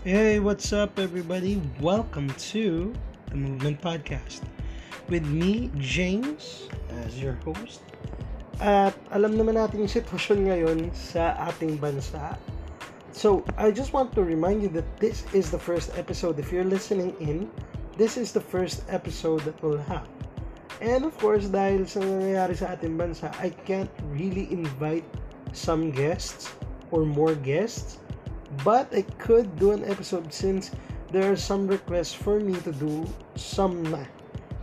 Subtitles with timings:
[0.00, 1.60] Hey, what's up, everybody?
[1.78, 2.94] Welcome to
[3.28, 4.40] the Movement Podcast
[5.12, 6.72] with me, James,
[7.04, 7.84] as your host.
[8.64, 12.40] At alam naman natin yung sitwasyon ngayon sa ating bansa.
[13.12, 16.40] So, I just want to remind you that this is the first episode.
[16.40, 17.52] If you're listening in,
[18.00, 20.08] this is the first episode that we'll have.
[20.80, 25.04] And of course, dahil sa nangyayari sa ating bansa, I can't really invite
[25.52, 26.48] some guests
[26.88, 28.00] or more guests
[28.64, 30.70] but I could do an episode since
[31.10, 33.82] there are some requests for me to do some.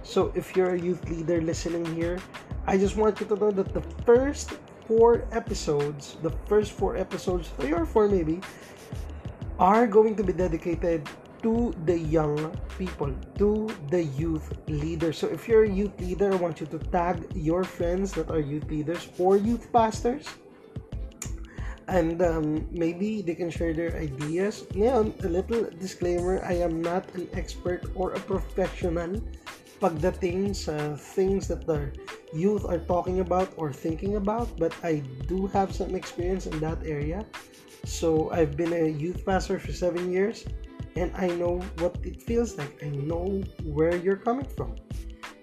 [0.03, 2.19] So if you're a youth leader listening here,
[2.65, 7.49] I just want you to know that the first four episodes, the first four episodes,
[7.59, 8.39] three or four maybe,
[9.59, 11.07] are going to be dedicated
[11.43, 15.17] to the young people, to the youth leaders.
[15.17, 18.39] So if you're a youth leader, I want you to tag your friends that are
[18.39, 20.25] youth leaders or youth pastors
[21.87, 24.67] and um, maybe they can share their ideas.
[24.75, 29.23] Ngayon, a little disclaimer, I am not an expert or a professional
[29.79, 31.93] pagdating sa things that the
[32.33, 36.81] youth are talking about or thinking about, but I do have some experience in that
[36.83, 37.23] area.
[37.85, 40.43] So I've been a youth pastor for seven years,
[40.97, 42.83] and I know what it feels like.
[42.83, 44.75] I know where you're coming from.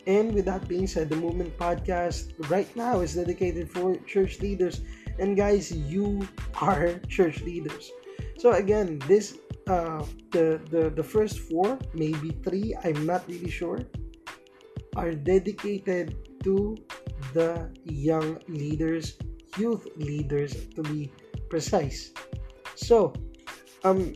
[0.07, 4.85] And with that being said, the Movement Podcast right now is dedicated for church leaders
[5.19, 6.27] and guys you
[6.61, 7.91] are church leaders.
[8.39, 13.81] So again this uh the the the first four maybe three i'm not really sure
[14.93, 16.13] are dedicated
[16.45, 16.77] to
[17.33, 19.17] the young leaders
[19.57, 21.11] youth leaders to be
[21.49, 22.13] precise.
[22.75, 23.15] So
[23.85, 24.13] um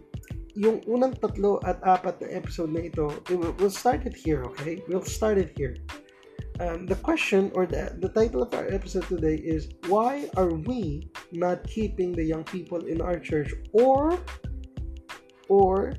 [0.59, 4.83] yung unang tatlo at apat na episode na ito we'll start it here okay?
[4.91, 5.79] We'll start it here
[6.61, 11.09] um, the question or the, the title of our episode today is why are we
[11.33, 13.55] not keeping the young people in our church?
[13.73, 14.19] Or
[15.48, 15.95] or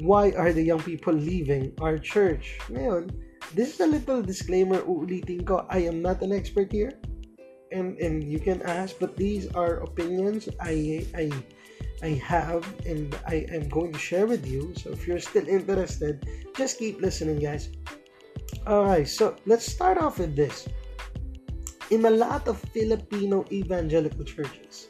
[0.00, 2.58] why are the young people leaving our church?
[2.68, 3.10] Ngayon
[3.54, 5.66] this is a little disclaimer uulitin ko.
[5.70, 7.00] I am not an expert here.
[7.72, 11.32] And and you can ask but these are opinions I I
[12.04, 14.76] I have and I am going to share with you.
[14.76, 17.72] So if you're still interested just keep listening guys
[18.66, 20.68] Alright, so let's start off with this.
[21.92, 24.88] In a lot of Filipino evangelical churches,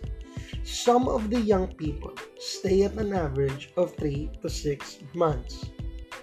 [0.63, 5.67] some of the young people stay at an average of 3 to 6 months.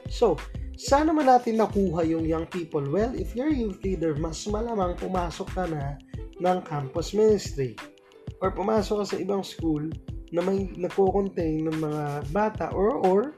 [0.08, 0.40] So,
[0.80, 2.82] saan naman natin nakuha yung young people?
[2.82, 6.00] Well, if you're a youth leader, mas malamang pumasok ka na
[6.40, 7.78] ng campus ministry
[8.42, 9.86] or pumasok ka sa ibang school
[10.32, 13.36] na may nagko-contain ng mga bata or or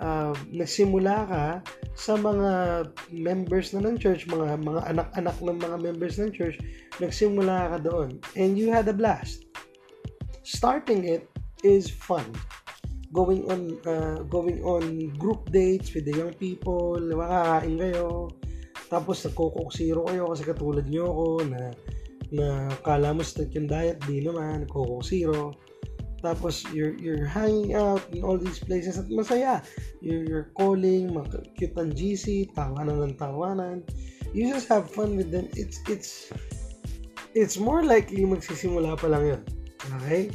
[0.00, 1.46] uh, nagsimula ka
[1.94, 6.56] sa mga members na ng church, mga mga anak-anak ng mga members ng church,
[6.98, 9.46] nagsimula ka doon and you had a blast.
[10.42, 11.28] Starting it
[11.62, 12.24] is fun.
[13.12, 18.30] Going on uh, going on group dates with the young people, makakain kayo.
[18.90, 21.62] Tapos nagko zero kayo kasi katulad niyo ako na
[22.30, 25.69] na kala mo strict yung diet, di naman, nagko zero
[26.20, 29.64] tapos you're you're hanging out in all these places at masaya.
[30.04, 31.16] You're, you're calling
[31.56, 33.84] cute ang GC tawanan ng tawanan.
[34.36, 35.48] You just have fun with them.
[35.56, 36.28] It's it's
[37.32, 39.42] it's more likely magsisimula pa lang yun.
[40.00, 40.28] Okay?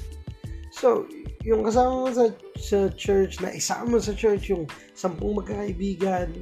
[0.74, 1.06] So
[1.46, 2.26] yung kasama mo sa,
[2.58, 4.66] sa church na isama mo sa church yung
[4.98, 6.34] sampung magkakaibigan.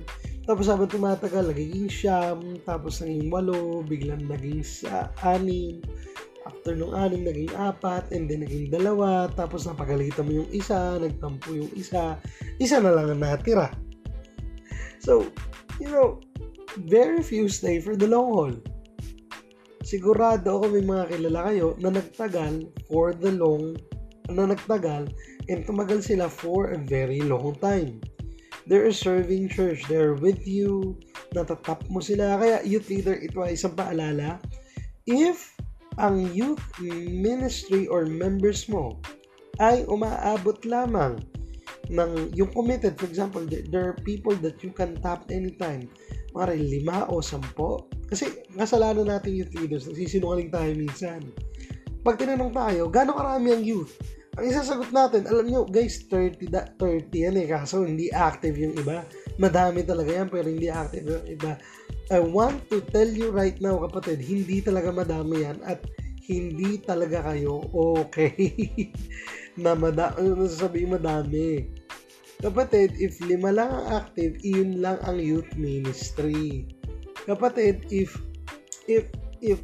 [0.43, 2.39] Tapos habang tumatagal nagiging siyam.
[2.63, 5.83] Tapos naging walo biglang naging sa anim
[6.43, 11.55] After nung anim, naging apat, and then naging dalawa, tapos napagalitan mo yung isa, nagtampo
[11.55, 12.19] yung isa,
[12.59, 13.71] isa na lang ang natira.
[14.99, 15.31] So,
[15.79, 16.19] you know,
[16.87, 18.55] very few stay for the long haul.
[19.83, 23.75] Sigurado ako may mga kilala kayo na nagtagal for the long,
[24.31, 25.11] na nagtagal,
[25.51, 27.99] and tumagal sila for a very long time.
[28.63, 29.83] They're serving church.
[29.91, 30.95] They're with you.
[31.35, 32.39] Natatap mo sila.
[32.39, 34.39] Kaya youth leader, ito ay isang paalala.
[35.03, 35.51] If
[36.01, 38.97] ang youth ministry or members mo
[39.61, 41.21] ay umaabot lamang
[41.91, 42.97] ng yung committed.
[42.97, 45.91] For example there are people that you can tap anytime.
[46.33, 47.85] Mga lima o sampo.
[48.09, 51.21] Kasi kasalanan natin youth leaders nagsisinungaling tayo minsan.
[52.01, 53.93] Pag tinanong tayo gano'ng karami ang youth?
[54.33, 58.73] Ang isasagot natin alam nyo guys 30 da, 30 yan eh kaso hindi active yung
[58.73, 59.05] iba.
[59.37, 61.53] Madami talaga yan pero hindi active yung iba
[62.11, 65.83] I want to tell you right now kapatid, hindi talaga madami yan at
[66.23, 68.35] hindi talaga kayo okay
[69.63, 71.67] na madami, ano sasabihin madami.
[72.43, 76.67] Kapatid, if lima lang ang active, iyon lang ang youth ministry.
[77.23, 78.19] Kapatid, if
[78.91, 79.07] if
[79.39, 79.63] if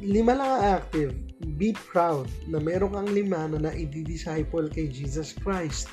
[0.00, 1.12] lima lang ang active,
[1.60, 5.92] be proud na meron kang lima na na-disciple kay Jesus Christ.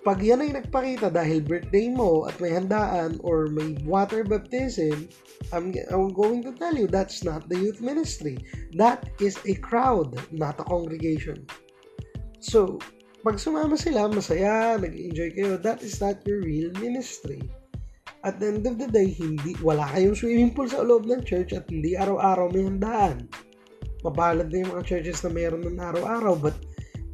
[0.00, 5.12] Pag yan ay nagpakita dahil birthday mo at may handaan or may water baptism,
[5.52, 8.40] I'm, I'm going to tell you that's not the youth ministry.
[8.76, 11.44] That is a crowd, not a congregation.
[12.40, 12.80] So,
[13.20, 17.44] pag sumama sila, masaya, nag-enjoy kayo, that is not your real ministry.
[18.24, 21.52] At the end of the day, hindi, wala kayong swimming pool sa loob ng church
[21.52, 23.28] at hindi araw-araw may handaan.
[24.00, 26.56] Mabalad na yung mga churches na mayroon ng araw-araw, but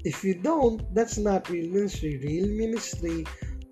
[0.04, 2.20] If you don't, that's not real ministry.
[2.22, 3.24] Real ministry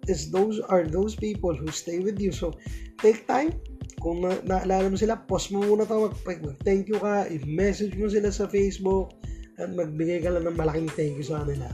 [0.09, 2.33] is those are those people who stay with you.
[2.33, 2.55] So,
[2.99, 3.61] take time.
[4.03, 6.13] Kung na, naalala mo sila, post mo muna ito.
[6.27, 7.25] Mag, thank you ka.
[7.31, 9.17] I-message mo sila sa Facebook
[9.57, 11.71] at magbigay ka lang ng malaking thank you sa kanila.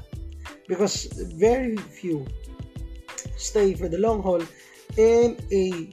[0.68, 2.22] Because very few
[3.40, 4.44] stay for the long haul
[4.98, 5.90] and a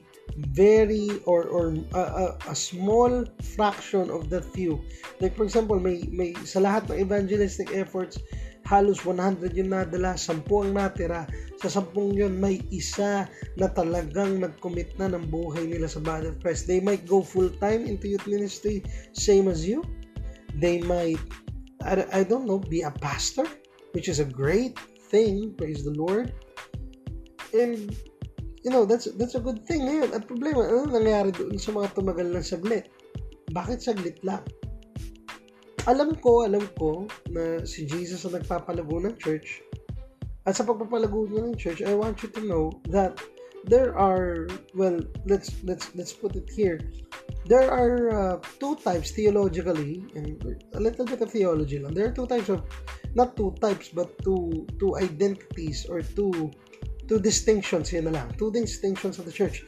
[0.54, 4.78] very or or a, a, a small fraction of that few
[5.20, 8.22] like for example may may sa lahat ng evangelistic efforts
[8.68, 11.24] halos 100 yung nadala, 10 ang natira.
[11.64, 13.24] Sa 10 yun, may isa
[13.56, 16.68] na talagang nag-commit na ng buhay nila sa body of Christ.
[16.68, 18.84] They might go full-time into youth ministry,
[19.16, 19.80] same as you.
[20.52, 21.18] They might,
[21.80, 23.48] I, I don't know, be a pastor,
[23.96, 24.76] which is a great
[25.08, 26.36] thing, praise the Lord.
[27.56, 27.88] And,
[28.60, 30.12] you know, that's that's a good thing ngayon.
[30.12, 32.92] At problema, ano nangyari doon sa mga tumagal ng saglit?
[33.56, 34.44] Bakit saglit lang?
[35.88, 39.64] Alam ko, alam ko na si Jesus ang nagpapalago ng church.
[40.44, 43.16] At sa pagpapalago niya ng church, I want you to know that
[43.64, 44.44] there are
[44.76, 46.76] well, let's let's let's put it here.
[47.48, 50.36] There are uh, two types theologically and
[50.76, 51.96] a little bit of theology lang.
[51.96, 52.68] There are two types of
[53.16, 56.52] not two types but two two identities or two
[57.08, 58.28] two distinctions yan na lang.
[58.36, 59.64] Two distinctions of the church.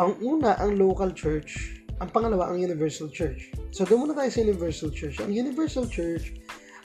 [0.00, 3.54] Ang una, ang local church ang pangalawa, ang Universal Church.
[3.70, 5.22] So, doon muna tayo sa Universal Church.
[5.22, 6.34] Ang Universal Church,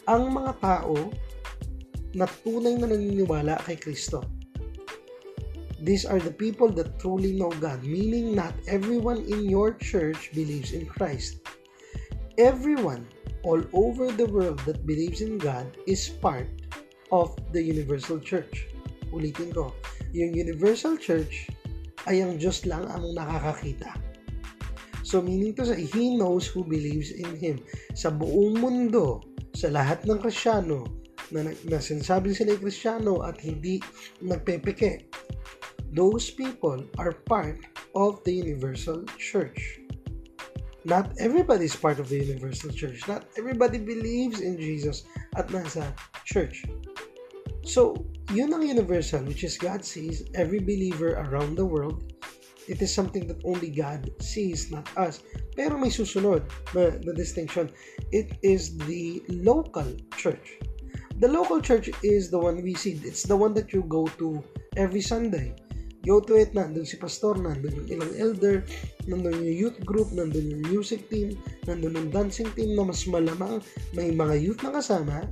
[0.05, 0.93] ang mga tao
[2.13, 4.21] na tunay na naniniwala kay Kristo.
[5.81, 10.77] These are the people that truly know God, meaning not everyone in your church believes
[10.77, 11.41] in Christ.
[12.37, 13.09] Everyone
[13.41, 16.49] all over the world that believes in God is part
[17.09, 18.69] of the Universal Church.
[19.09, 19.73] Ulitin ko,
[20.13, 21.49] yung Universal Church
[22.05, 24.06] ay ang Diyos lang ang nakakakita.
[25.07, 27.63] So meaning to say, He knows who believes in Him.
[27.95, 29.23] Sa buong mundo,
[29.55, 30.83] sa lahat ng Krisyano,
[31.31, 33.79] na, na sinasabi sila ay Krisyano at hindi
[34.19, 35.07] nagpepeke,
[35.95, 37.63] those people are part
[37.95, 39.79] of the universal church.
[40.83, 43.07] Not everybody is part of the universal church.
[43.07, 45.07] Not everybody believes in Jesus
[45.39, 45.95] at nasa
[46.27, 46.67] church.
[47.63, 47.95] So,
[48.35, 52.03] yun ang universal, which is God sees every believer around the world
[52.67, 55.23] It is something that only God sees, not us.
[55.55, 56.43] Pero may susunod
[56.75, 57.71] na, na distinction.
[58.11, 59.87] It is the local
[60.19, 60.59] church.
[61.23, 62.99] The local church is the one we see.
[63.01, 64.43] It's the one that you go to
[64.75, 65.55] every Sunday.
[66.05, 68.63] Go to it, nandun si pastor, nandun yung ilang elder,
[69.11, 71.35] nandun yung youth group, nandun yung music team,
[71.67, 73.59] nandun yung dancing team na mas malamang
[73.91, 75.27] may mga youth na kasama.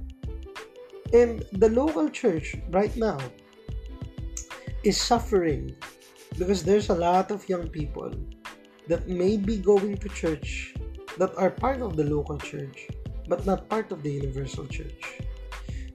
[1.16, 3.22] And the local church right now
[4.84, 5.72] is suffering
[6.38, 8.12] because there's a lot of young people
[8.88, 10.74] that may be going to church
[11.18, 12.88] that are part of the local church
[13.28, 15.20] but not part of the universal church.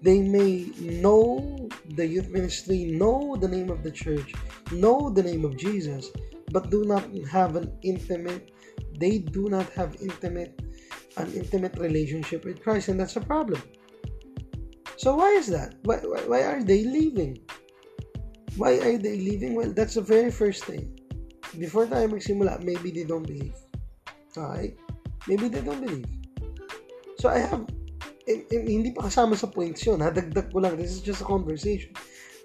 [0.02, 4.32] They may know the youth ministry know the name of the church
[4.72, 6.10] know the name of jesus
[6.52, 8.50] but do not have an intimate
[8.98, 10.58] they do not have intimate
[11.16, 13.62] an intimate relationship with christ and that's a problem.
[14.96, 15.74] So why is that?
[15.82, 17.38] Why, why, why are they leaving
[18.56, 19.54] Why are they leaving?
[19.54, 20.90] Well, that's the very first thing.
[21.58, 23.54] Before tayo magsimula, maybe they don't believe.
[24.34, 24.74] Okay?
[25.26, 26.10] Maybe they don't believe.
[27.18, 27.66] So I have,
[28.26, 30.00] and, and, hindi pa kasama sa points yun.
[30.00, 30.78] Dagdag ko lang.
[30.78, 31.92] This is just a conversation.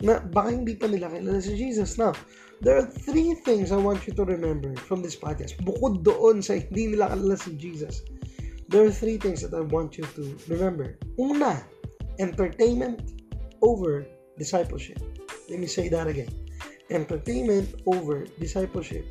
[0.04, 1.96] Na baka hindi pa nila kilala si Jesus.
[1.96, 2.12] Now,
[2.60, 5.56] there are three things I want you to remember from this podcast.
[5.64, 8.04] Bukod doon sa hindi nila kilala si Jesus.
[8.68, 10.98] There are three things that I want you to remember.
[11.22, 11.64] Una,
[12.18, 13.14] entertainment
[13.62, 14.04] over
[14.38, 15.00] discipleship.
[15.50, 16.32] Let me say that again.
[16.89, 19.06] Entertainment over discipleship.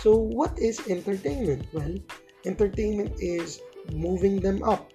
[0.00, 1.66] So, what is entertainment?
[1.72, 1.98] Well,
[2.46, 3.60] entertainment is
[3.92, 4.92] moving them up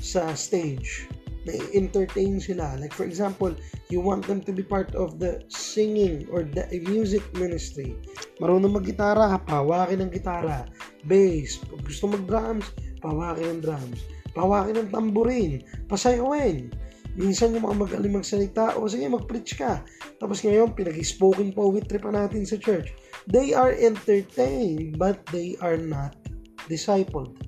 [0.00, 1.08] sa stage.
[1.44, 2.80] Na-entertain sila.
[2.80, 3.52] Like, for example,
[3.92, 7.92] you want them to be part of the singing or the music ministry.
[8.40, 10.64] Marunong mag-gitara, pawakin ng gitara.
[11.04, 11.60] Bass.
[11.60, 12.72] Pag gusto mag-drums,
[13.04, 14.00] pawakin ng drums.
[14.32, 15.60] Pawakin ng tamburin.
[15.84, 16.72] Pasayawin
[17.14, 19.86] Minsan yung mga magaling magsalita, o sige, mag-preach ka.
[20.18, 22.90] Tapos ngayon, pinag-spoken poetry pa natin sa church.
[23.30, 26.18] They are entertained, but they are not
[26.66, 27.38] discipled.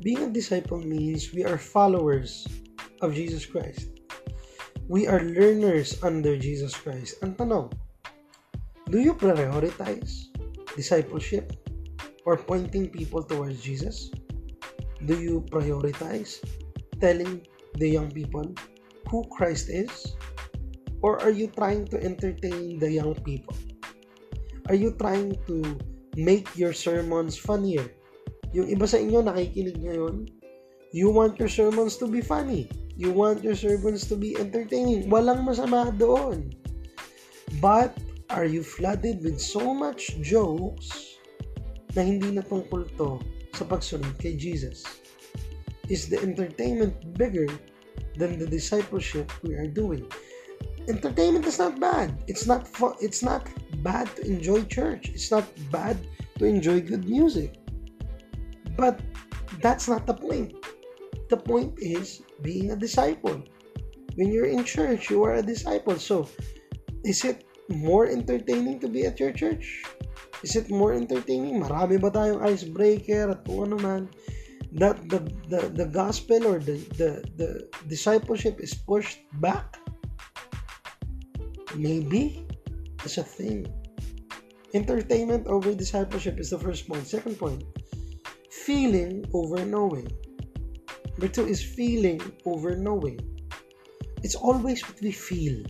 [0.00, 2.48] Being a disciple means we are followers
[3.04, 3.92] of Jesus Christ.
[4.88, 7.20] We are learners under Jesus Christ.
[7.20, 7.76] Ang tanong,
[8.88, 10.32] do you prioritize
[10.78, 11.52] discipleship
[12.24, 14.08] or pointing people towards Jesus?
[15.04, 16.40] Do you prioritize
[17.04, 17.44] telling
[17.78, 18.46] the young people
[19.08, 20.14] who Christ is?
[21.00, 23.54] Or are you trying to entertain the young people?
[24.68, 25.78] Are you trying to
[26.18, 27.86] make your sermons funnier?
[28.52, 30.26] Yung iba sa inyo nakikinig ngayon,
[30.90, 32.68] you want your sermons to be funny.
[32.98, 35.06] You want your sermons to be entertaining.
[35.06, 36.50] Walang masama doon.
[37.62, 37.94] But,
[38.28, 41.16] are you flooded with so much jokes
[41.96, 43.22] na hindi na tungkol to
[43.54, 44.84] sa pagsunod kay Jesus?
[45.88, 47.48] Is the entertainment bigger
[48.16, 50.06] than the discipleship we are doing?
[50.88, 52.24] Entertainment is not bad.
[52.26, 53.44] It's not fu- it's not
[53.84, 55.12] bad to enjoy church.
[55.12, 56.00] It's not bad
[56.38, 57.60] to enjoy good music.
[58.76, 59.00] But
[59.60, 60.54] that's not the point.
[61.28, 63.44] The point is being a disciple.
[64.16, 66.00] When you're in church, you are a disciple.
[66.00, 66.28] So,
[67.04, 69.84] is it more entertaining to be at your church?
[70.42, 71.60] Is it more entertaining?
[71.60, 74.02] Marami ba tayong icebreaker at kung ano man?
[74.78, 75.18] That the,
[75.50, 79.76] the, the gospel or the, the, the discipleship is pushed back?
[81.74, 82.46] Maybe.
[82.98, 83.66] That's a thing.
[84.74, 87.06] Entertainment over discipleship is the first point.
[87.06, 87.64] Second point,
[88.50, 90.06] feeling over knowing.
[91.16, 93.18] Number two is feeling over knowing.
[94.22, 95.64] It's always what we feel.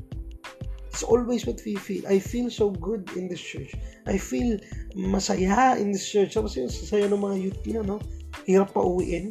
[0.89, 2.05] It's always what we feel.
[2.09, 3.73] I feel so good in this church.
[4.07, 4.59] I feel
[4.97, 6.35] masaya in this church.
[6.35, 8.03] So, kasi sasaya ng mga youth niya, no?
[8.49, 9.29] Hirap pa uwiin.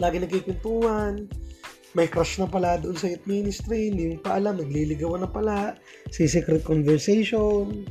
[0.00, 1.28] Lagi nagkikwentuhan.
[1.94, 3.92] May crush na pala doon sa youth ministry.
[3.92, 4.56] Hindi mo pa alam.
[4.56, 5.76] Nagliligawan na pala.
[6.08, 7.84] Sa secret conversation.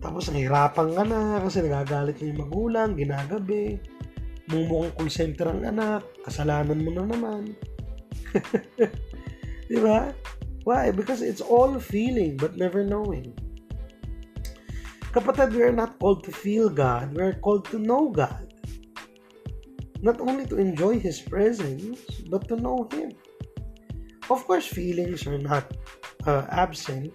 [0.00, 3.76] Tapos nahirapan ka na kasi nagagalit na yung magulang, ginagabi
[4.48, 7.52] mumukhang call center ang anak, kasalanan mo na naman.
[9.68, 10.12] Di ba?
[10.64, 10.92] Why?
[10.92, 13.32] Because it's all feeling but never knowing.
[15.12, 18.47] Kapatid, we are not called to feel God, we are called to know God.
[20.00, 22.00] Not only to enjoy His presence,
[22.30, 23.12] but to know Him.
[24.30, 25.72] Of course, feelings are not
[26.26, 27.12] uh, absent.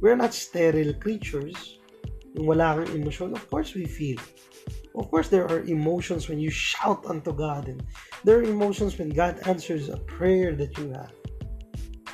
[0.00, 1.78] We're not sterile creatures.
[2.34, 4.18] Yung wala kang emotion, of course we feel.
[4.94, 7.82] Of course, there are emotions when you shout unto God, and
[8.22, 11.14] there are emotions when God answers a prayer that you have.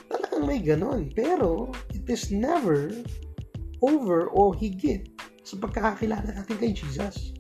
[0.09, 1.13] Talagang may ganon.
[1.13, 2.93] Pero, it is never
[3.81, 5.09] over or higit
[5.45, 7.33] sa pagkakakilala natin kay Jesus.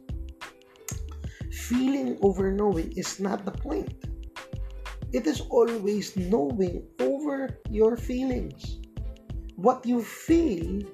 [1.69, 3.93] Feeling over knowing is not the point.
[5.13, 8.79] It is always knowing over your feelings.
[9.59, 10.87] What you feel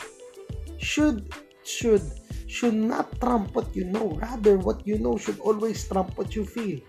[0.81, 1.31] should
[1.63, 2.03] should
[2.51, 4.17] should not trump what you know.
[4.17, 6.81] Rather, what you know should always trump what you feel.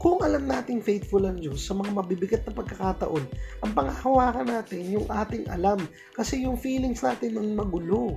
[0.00, 3.20] Kung alam nating faithful ang Diyos sa mga mabibigat na pagkakataon,
[3.60, 5.76] ang panghahawakan natin yung ating alam
[6.16, 8.16] kasi yung feelings natin ang magulo.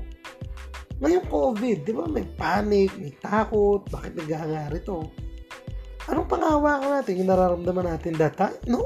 [1.02, 5.08] Ngayong COVID, di ba may panic, may takot, bakit nagangari to?
[6.12, 7.20] Anong panghahawakan natin?
[7.24, 8.60] Yung nararamdaman natin that time?
[8.68, 8.84] No!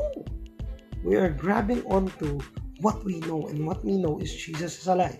[1.02, 2.38] We are grabbing onto
[2.80, 5.18] what we know and what we know is Jesus is alive.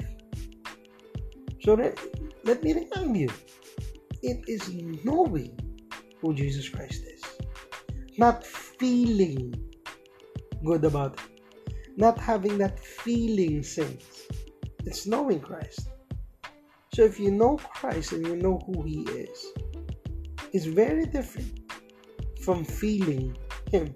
[1.65, 1.98] So let,
[2.46, 3.32] let me remind you,
[4.22, 4.70] it is
[5.03, 5.58] knowing
[6.22, 7.24] who Jesus Christ is,
[8.17, 9.53] not feeling
[10.65, 11.41] good about it,
[11.98, 14.29] not having that feeling sense.
[14.86, 15.89] It's knowing Christ.
[16.98, 19.54] So if you know Christ and you know who He is,
[20.50, 21.70] it's very different
[22.42, 23.38] from feeling
[23.70, 23.94] Him.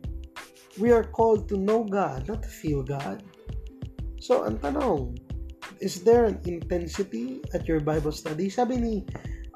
[0.77, 3.25] We are called to know God, not to feel God.
[4.21, 5.17] So, ang tanong,
[5.81, 8.53] is there an intensity at your Bible study?
[8.53, 8.93] Sabi ni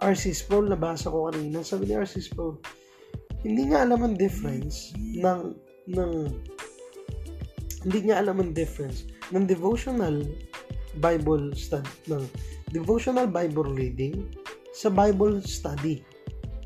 [0.01, 0.33] R.C.
[0.33, 2.25] Sproul, nabasa ko kanina, sabi ni R.C.
[2.25, 2.57] Sproul,
[3.45, 5.53] hindi niya alam ang difference ng,
[5.93, 6.11] ng
[7.85, 10.25] hindi niya alam ang difference ng devotional
[10.97, 12.25] Bible study, ng
[12.71, 14.33] devotional Bible reading
[14.73, 16.01] sa Bible study.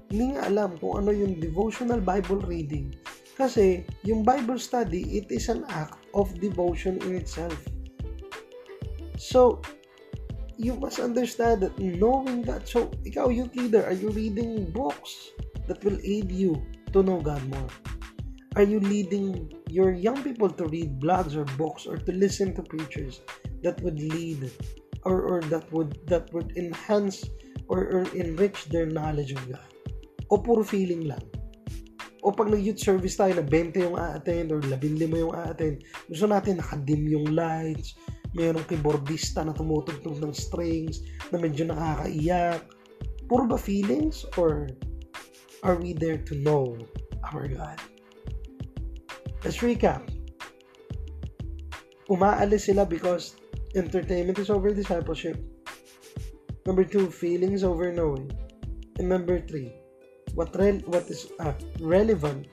[0.09, 2.95] Hindi niya alam kung ano yung devotional Bible reading.
[3.39, 7.55] Kasi yung Bible study, it is an act of devotion in itself.
[9.15, 9.63] So,
[10.59, 12.67] you must understand that knowing God.
[12.67, 15.31] So, ikaw, youth leader, are you reading books
[15.71, 16.59] that will aid you
[16.91, 17.71] to know God more?
[18.59, 22.61] Are you leading your young people to read blogs or books or to listen to
[22.65, 23.21] preachers
[23.63, 24.51] that would lead
[25.03, 27.23] or, or that would that would enhance
[27.67, 29.69] or, or enrich their knowledge of God?
[30.29, 31.23] O puro feeling lang?
[32.19, 36.59] O pag nag-youth service tayo na 20 yung a-attend or 15 yung a-attend, gusto natin
[36.59, 37.95] nakadim yung lights,
[38.35, 41.01] mayroong keyboardista na tumutugtog ng strings
[41.31, 42.61] na medyo nakakaiyak.
[43.31, 44.67] Puro ba feelings or
[45.63, 46.75] are we there to know
[47.31, 47.79] our God?
[49.41, 50.03] Let's recap.
[52.11, 53.39] Umaalis sila because
[53.75, 55.37] entertainment is over discipleship.
[56.65, 58.31] Number two, feelings over knowing.
[58.97, 59.73] And number three,
[60.33, 62.47] what re- what is uh, relevant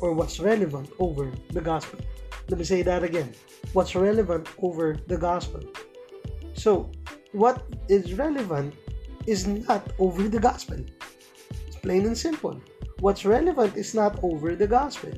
[0.00, 2.00] or what's relevant over the gospel.
[2.48, 3.32] Let me say that again.
[3.72, 5.60] What's relevant over the gospel.
[6.54, 6.92] So,
[7.32, 8.74] what is relevant
[9.26, 10.78] is not over the gospel.
[11.66, 12.60] It's plain and simple.
[13.00, 15.12] What's relevant is not over the gospel.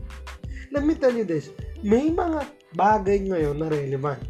[0.71, 1.51] Let me tell you this.
[1.83, 2.47] May mga
[2.79, 4.23] bagay ngayon na relevant.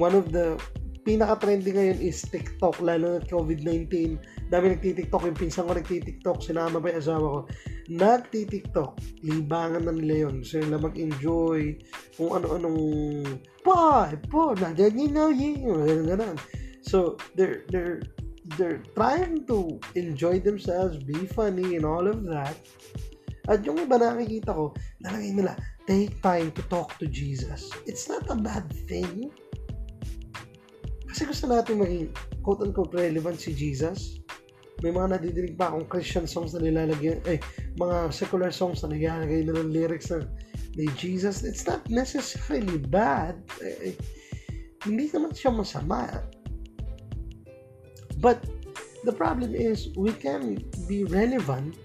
[0.00, 0.56] One of the
[1.02, 4.18] pinaka-trending ngayon is TikTok, lalo na COVID-19.
[4.48, 7.40] Dami nagtitiktok, yung pinsan ko nagtitiktok, sinama pa yung asawa ko.
[7.90, 8.92] Nagtitiktok,
[9.26, 10.46] libangan na nila yun.
[10.46, 11.60] Nila mag-enjoy,
[12.14, 12.80] kung ano-anong,
[13.66, 16.36] pa, po, na, you know, ganun, ganun.
[16.86, 18.02] So, they're, they're,
[18.54, 22.54] they're trying to enjoy themselves, be funny, and all of that.
[23.50, 24.70] At yung iba nakikita ko,
[25.02, 25.58] nalagay nila,
[25.90, 27.74] take time to talk to Jesus.
[27.90, 29.34] It's not a bad thing
[31.12, 32.08] kasi gusto natin maging
[32.40, 34.16] quote-unquote relevant si Jesus.
[34.80, 37.36] May mga nadidinig pa akong Christian songs na nilalagyan, eh,
[37.76, 40.24] mga secular songs na nilalagay na ng lyrics na
[40.72, 41.44] ni Jesus.
[41.44, 43.36] It's not necessarily bad.
[43.60, 43.94] Eh, eh,
[44.88, 46.24] hindi naman siya masama.
[48.16, 48.48] But
[49.04, 51.76] the problem is we can be relevant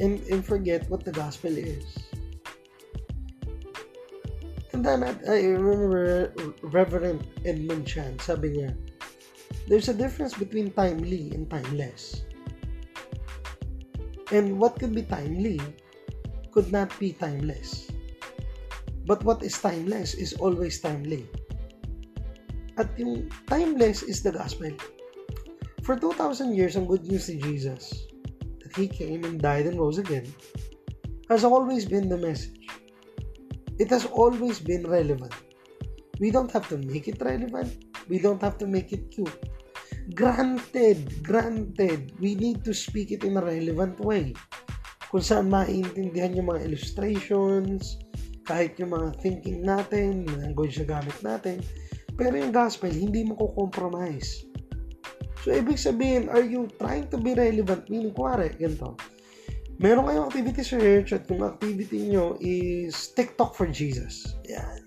[0.00, 2.03] and, and forget what the gospel is.
[4.74, 6.34] Tanda natin, I remember
[6.66, 8.74] Reverend Edmund Chan, sabi niya,
[9.70, 12.26] there's a difference between timely and timeless.
[14.34, 15.62] And what could be timely
[16.50, 17.86] could not be timeless.
[19.06, 21.22] But what is timeless is always timely.
[22.74, 24.74] At yung timeless is the gospel.
[25.86, 28.10] For 2,000 years, ang good news ni Jesus,
[28.66, 30.26] that He came and died and rose again,
[31.30, 32.64] has always been the message
[33.78, 35.34] it has always been relevant.
[36.20, 37.74] We don't have to make it relevant.
[38.08, 39.34] We don't have to make it cute.
[40.14, 44.36] Granted, granted, we need to speak it in a relevant way.
[45.10, 47.98] Kung saan maiintindihan yung mga illustrations,
[48.44, 51.56] kahit yung mga thinking natin, language na gamit natin.
[52.14, 54.44] Pero yung gospel, hindi mo ko-compromise.
[55.42, 57.88] So, ibig sabihin, are you trying to be relevant?
[57.90, 58.94] Meaning, kuwari, ganito
[59.82, 64.38] meron kayong activity sa church at yung activity nyo is TikTok for Jesus.
[64.46, 64.86] Yan.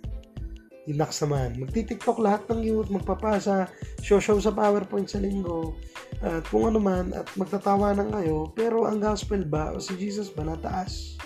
[0.87, 1.59] Inax naman.
[1.59, 3.67] Magti-TikTok lahat ng youth, magpapasa,
[3.99, 5.75] show-show sa PowerPoint sa linggo,
[6.23, 10.47] at kung ano man, at magtatawanan kayo, pero ang gospel ba o si Jesus ba
[10.47, 11.19] nataas?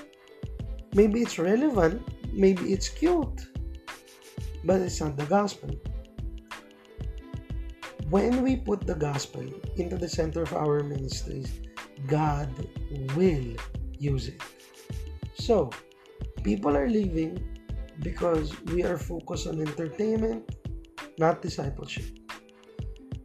[0.97, 2.01] Maybe it's relevant,
[2.33, 3.45] maybe it's cute,
[4.65, 5.69] but it's not the gospel.
[8.09, 9.45] When we put the gospel
[9.77, 11.47] into the center of our ministries,
[12.07, 12.49] God
[13.15, 13.55] will
[13.97, 14.41] use it.
[15.35, 15.69] So,
[16.43, 17.37] people are leaving
[17.99, 20.55] because we are focused on entertainment,
[21.17, 22.17] not discipleship.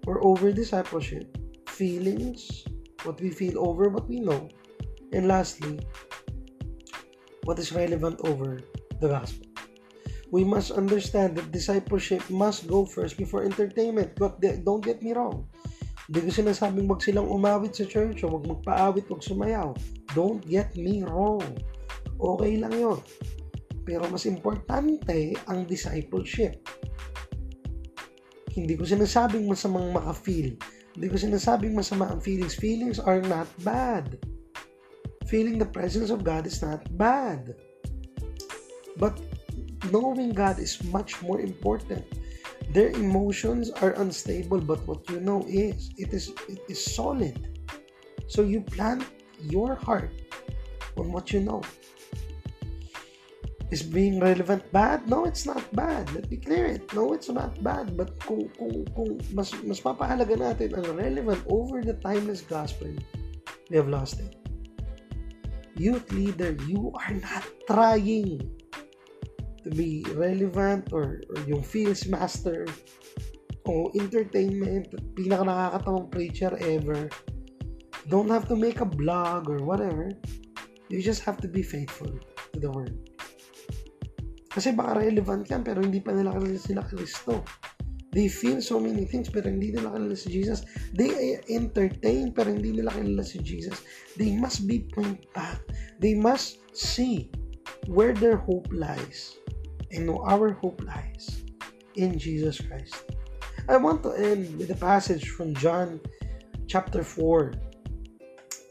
[0.06, 1.36] Or over discipleship,
[1.68, 2.64] feelings,
[3.02, 4.48] what we feel over what we know,
[5.12, 5.80] and lastly,
[7.44, 8.60] what is relevant over
[9.00, 9.46] the gospel.
[10.30, 14.18] We must understand that discipleship must go first before entertainment.
[14.18, 15.48] But don't get me wrong.
[16.07, 19.75] Hindi ko sinasabing wag silang umawit sa church o wag magpaawit, wag sumayaw.
[20.14, 21.42] Don't get me wrong.
[22.16, 23.03] Okay lang yon.
[23.83, 26.62] Pero mas importante ang discipleship.
[28.55, 30.55] Hindi ko sinasabing masamang maka-feel.
[30.97, 32.57] Hindi ko sinasabing masama ang feelings.
[32.57, 34.16] Feelings are not bad.
[35.29, 37.53] Feeling the presence of God is not bad.
[38.97, 39.19] But
[39.92, 42.07] knowing God is much more important
[42.76, 47.32] their emotions are unstable but what you know is it is it is solid.
[48.28, 49.00] So you plant
[49.40, 50.12] your heart
[51.00, 51.64] on what you know.
[53.72, 55.08] Is being relevant bad?
[55.08, 56.12] No it's not bad.
[56.12, 56.92] Let me clear it.
[56.92, 57.96] No it's not bad.
[57.96, 62.92] But kung kung kung mas mas mapahalaga natin ang relevant over the timeless gospel.
[63.72, 64.36] We have lost it.
[65.80, 68.56] Youth leader you are not trying
[69.66, 72.70] to be relevant or, or yung feels master
[73.66, 74.87] o entertainment,
[75.18, 77.11] pinaka nakakatawang preacher ever.
[78.07, 80.14] Don't have to make a blog or whatever.
[80.87, 82.14] You just have to be faithful
[82.55, 82.94] to the word.
[84.55, 87.42] Kasi baka relevant yan pero hindi pa nila kilala sila Kristo.
[88.14, 90.62] They feel so many things pero hindi nila kilala si Jesus.
[90.94, 93.83] They entertain pero hindi nila kilala si Jesus.
[94.14, 95.59] They must be point back.
[95.98, 97.35] They must see
[97.90, 99.35] where their hope lies
[99.90, 101.42] and our hope lies
[101.94, 103.05] in Jesus Christ.
[103.68, 106.01] I want to end with a passage from John
[106.68, 107.55] chapter 4,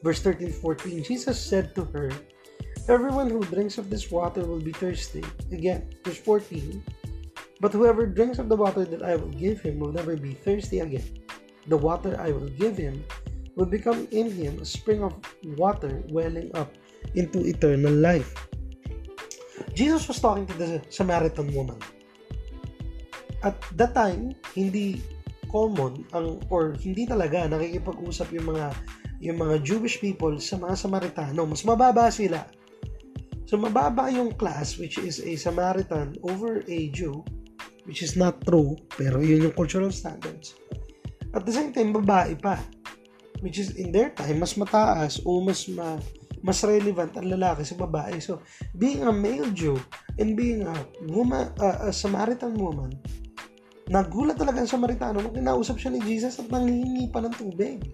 [0.04, 1.04] verse 13 14.
[1.04, 2.12] Jesus said to her,
[2.88, 5.24] Everyone who drinks of this water will be thirsty.
[5.52, 6.84] Again, verse 14.
[7.60, 10.80] But whoever drinks of the water that I will give him will never be thirsty
[10.80, 11.26] again.
[11.68, 13.04] The water I will give him
[13.56, 15.18] will become in him a spring of
[15.58, 16.72] water welling up
[17.16, 18.36] into eternal life.
[19.76, 21.80] Jesus was talking to the Samaritan woman.
[23.44, 25.04] At that time, hindi
[25.52, 28.68] common ang or hindi talaga nakikipag-usap yung mga
[29.24, 31.48] yung mga Jewish people sa mga Samaritano.
[31.48, 32.44] Mas mababa sila.
[33.46, 37.22] So mababa yung class which is a Samaritan over a Jew
[37.86, 40.58] which is not true pero yun yung cultural standards.
[41.32, 42.58] At the same time babae pa
[43.44, 46.00] which is in their time mas mataas o mas ma,
[46.46, 48.22] mas relevant ang lalaki sa babae.
[48.22, 48.44] So
[48.78, 49.76] being a male Jew
[50.22, 50.76] and being a
[51.10, 52.94] woman uh, a Samaritan woman
[53.90, 57.86] nagulat talaga ang Samaritano nung kinausap siya ni Jesus at nanghihingi pa ng tubig.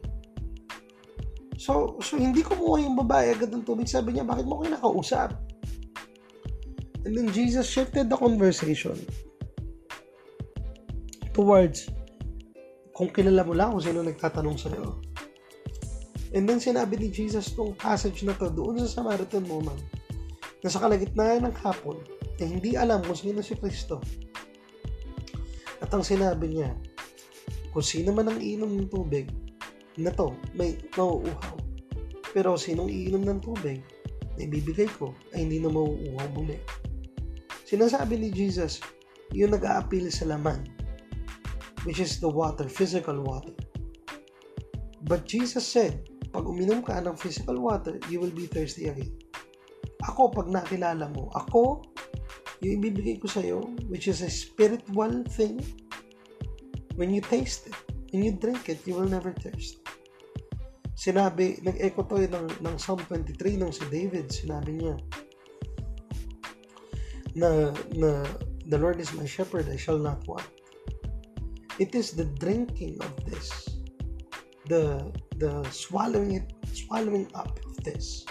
[1.60, 3.92] So, so hindi kumuha yung babae agad ng tubig.
[3.92, 5.36] Sabi niya, bakit mo ko kinakausap?
[7.04, 8.98] And then Jesus shifted the conversation
[11.36, 11.90] towards
[12.96, 15.11] kung kilala mo lang kung sino nagtatanong sa'yo.
[16.32, 19.76] And then sinabi ni Jesus tong passage na to doon sa Samaritan woman
[20.64, 22.00] na sa kalagitnaan ng hapon
[22.40, 24.00] na hindi alam kung sino si Kristo.
[25.84, 26.72] At ang sinabi niya,
[27.76, 29.28] kung sino man ang inom ng tubig,
[30.00, 31.58] na to, may mauuhaw.
[32.32, 33.84] Pero sinong iinom ng tubig
[34.40, 36.56] na ibibigay ko ay hindi na mauuhaw muli.
[37.68, 38.80] Sinasabi ni Jesus,
[39.36, 40.64] yung nag-a-appeal sa laman,
[41.84, 43.56] which is the water, physical water.
[45.08, 49.12] But Jesus said, pag uminom ka ng physical water, you will be thirsty again.
[50.08, 51.86] Ako, pag nakilala mo, ako,
[52.66, 53.60] yung ibibigay ko sa'yo,
[53.92, 55.62] which is a spiritual thing,
[56.98, 57.78] when you taste it,
[58.10, 59.82] when you drink it, you will never thirst
[61.02, 64.96] sinabi, nag-echo to ng, ng Psalm 23 nung si David, sinabi niya,
[67.34, 68.22] na, na
[68.70, 70.46] the Lord is my shepherd, I shall not want.
[71.82, 73.66] It is the drinking of this,
[74.72, 78.24] the the swallowing it, swallowing up of this,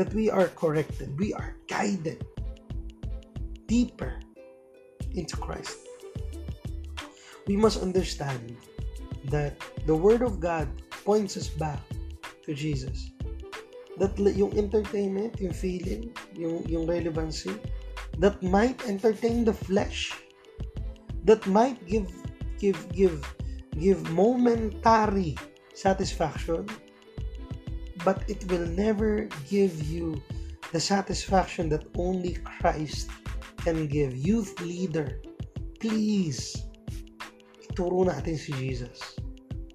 [0.00, 2.24] that we are corrected, we are guided
[3.68, 4.16] deeper
[5.12, 5.76] into Christ.
[7.44, 8.56] We must understand
[9.28, 10.72] that the Word of God
[11.04, 11.84] points us back
[12.48, 13.12] to Jesus.
[14.00, 17.52] That yung entertainment, yung feeling, yung, yung relevancy,
[18.16, 20.16] that might entertain the flesh,
[21.28, 22.08] that might give,
[22.56, 23.20] give, give,
[23.78, 25.36] give momentary
[25.72, 26.68] satisfaction,
[28.04, 30.20] but it will never give you
[30.72, 33.08] the satisfaction that only Christ
[33.60, 34.16] can give.
[34.16, 35.20] Youth leader,
[35.80, 36.56] please,
[37.62, 39.16] ituro natin si Jesus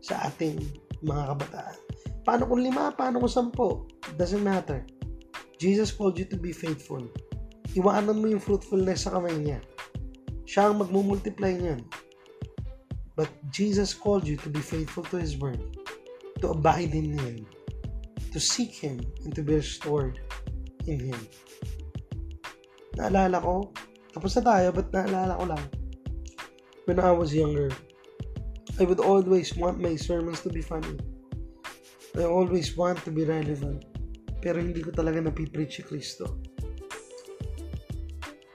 [0.02, 0.62] sa ating
[1.02, 1.78] mga kabataan.
[2.28, 2.92] Paano kung lima?
[2.92, 3.88] Paano kung sampo?
[4.20, 4.84] Doesn't matter.
[5.58, 7.02] Jesus called you to be faithful.
[7.74, 9.60] Iwanan mo yung fruitfulness sa kamay niya.
[10.48, 11.82] Siya ang magmumultiply niyan.
[13.18, 15.58] But Jesus called you to be faithful to His Word,
[16.46, 17.50] to abide in Him,
[18.30, 20.22] to seek Him, and to be restored
[20.86, 21.22] in Him.
[22.94, 23.74] Naalala ko,
[24.14, 25.66] tapos na tayo, but naalala ko lang,
[26.86, 27.74] when I was younger,
[28.78, 31.02] I would always want my sermons to be funny.
[32.14, 33.82] I always want to be relevant.
[34.46, 36.38] Pero hindi ko talaga napipreach si Kristo.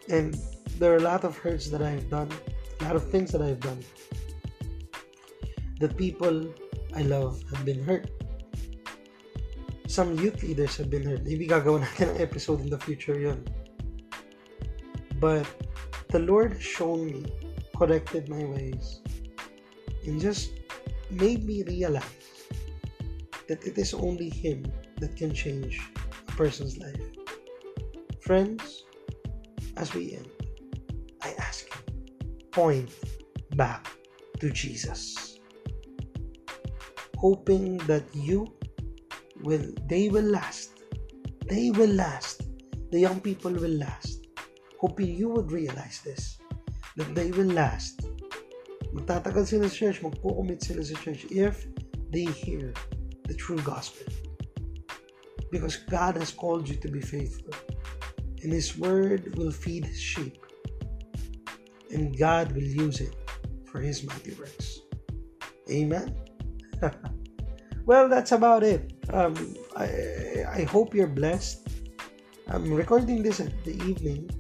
[0.07, 0.39] And
[0.79, 2.31] there are a lot of hurts that I've done,
[2.79, 3.83] a lot of things that I've done.
[5.83, 6.47] The people
[6.95, 8.07] I love have been hurt.
[9.91, 11.27] Some youth leaders have been hurt.
[11.27, 13.43] Maybe gagawin natin ang episode in the future yun.
[15.19, 15.43] But
[16.15, 17.27] the Lord shown me,
[17.75, 19.03] corrected my ways,
[20.07, 20.55] and just
[21.11, 22.47] made me realize
[23.51, 24.63] that it is only Him
[25.03, 27.11] that can change a person's life.
[28.23, 28.87] Friends,
[29.75, 30.31] as we end,
[31.27, 31.83] I ask you,
[32.55, 32.95] point
[33.59, 33.91] back
[34.39, 35.32] to Jesus.
[37.23, 38.53] Hoping that you
[39.43, 40.83] will, they will last.
[41.49, 42.43] They will last.
[42.91, 44.27] The young people will last.
[44.81, 46.39] Hoping you would realize this,
[46.97, 48.03] that they will last
[48.93, 51.65] Magtatagal sila sa church, magpo-commit sila sa church if
[52.13, 52.77] they hear
[53.25, 54.05] the true gospel.
[55.49, 57.57] Because God has called you to be faithful.
[58.45, 60.37] And His word will feed His sheep.
[61.89, 63.17] And God will use it
[63.65, 64.85] for His mighty works.
[65.73, 66.13] Amen?
[67.87, 68.93] well, that's about it.
[69.13, 71.69] Um, I, I hope you're blessed.
[72.49, 74.31] I'm recording this at the evening.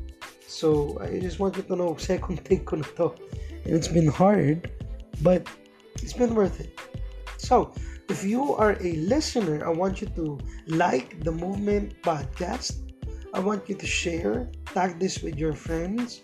[0.47, 3.15] So I just wanted to know, second take ko to
[3.65, 4.71] and it's been hard,
[5.23, 5.47] but
[6.03, 6.79] it's been worth it.
[7.39, 7.73] So,
[8.09, 12.83] if you are a listener, I want you to like the Movement podcast
[13.35, 16.21] I want you to share, tag this with your friends,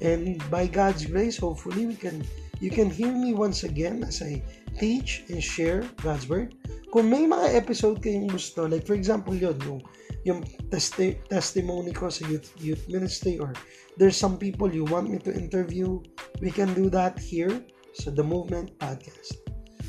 [0.00, 2.26] and by God's grace, hopefully we can
[2.58, 4.42] you can hear me once again as I
[4.78, 6.54] teach and share God's Word.
[6.92, 9.80] Kung may mga episode kayong gusto, like for example yun, yung,
[10.28, 13.56] yung testi- testimony ko sa youth, youth ministry or
[13.96, 16.00] there's some people you want me to interview,
[16.44, 17.64] we can do that here
[17.96, 19.40] sa The Movement Podcast.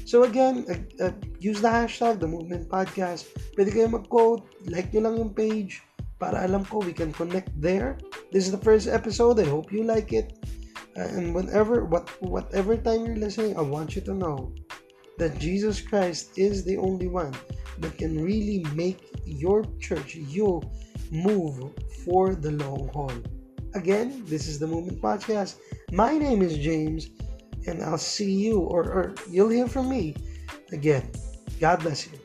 [0.04, 3.32] So again, uh, uh, use the hashtag The Movement Podcast.
[3.56, 5.84] Pwede kayo mag-quote, like nyo lang yung page
[6.20, 8.00] para alam ko we can connect there.
[8.32, 9.40] This is the first episode.
[9.40, 10.40] I hope you like it.
[10.96, 14.54] Uh, and whenever, what, whatever time you're listening, I want you to know
[15.18, 17.34] that Jesus Christ is the only one
[17.80, 20.62] that can really make your church, you
[21.12, 21.72] move
[22.04, 23.14] for the long haul.
[23.76, 25.56] Again, this is the Movement Podcast.
[25.92, 27.10] My name is James,
[27.68, 30.16] and I'll see you, or, or you'll hear from me
[30.72, 31.10] again.
[31.60, 32.18] God bless you.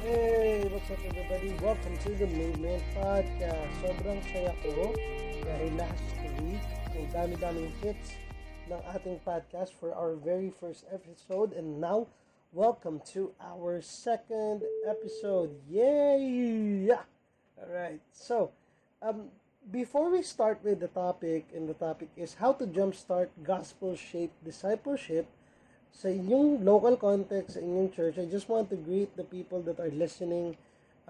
[0.00, 1.54] Hey, what's up everybody?
[1.62, 3.68] Welcome to the Movement Podcast.
[3.84, 4.96] Sobrang saya ko
[5.44, 6.04] dahil last
[6.40, 6.64] week,
[6.96, 8.29] ang dami-daming hits
[8.70, 11.50] ng ating podcast for our very first episode.
[11.50, 12.06] And now,
[12.54, 15.58] welcome to our second episode.
[15.66, 16.86] Yay!
[16.86, 17.02] Yeah!
[17.58, 18.54] Alright, so,
[19.02, 19.34] um,
[19.74, 25.26] before we start with the topic, and the topic is how to jumpstart gospel-shaped discipleship,
[25.90, 29.82] sa inyong local context, sa inyong church, I just want to greet the people that
[29.82, 30.54] are listening,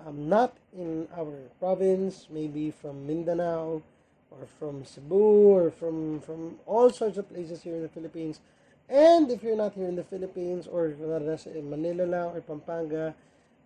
[0.01, 3.85] um, not in our province, maybe from Mindanao,
[4.31, 8.41] or from Cebu, or from, from all sorts of places here in the Philippines.
[8.89, 13.15] And if you're not here in the Philippines, or in Manila lang, or Pampanga,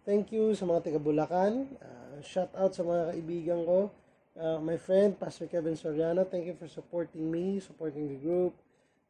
[0.05, 1.69] thank you sa mga taga Bulacan.
[1.81, 3.89] Uh, shout out sa mga kaibigan ko.
[4.35, 8.53] Uh, my friend, Pastor Kevin Soriano, thank you for supporting me, supporting the group.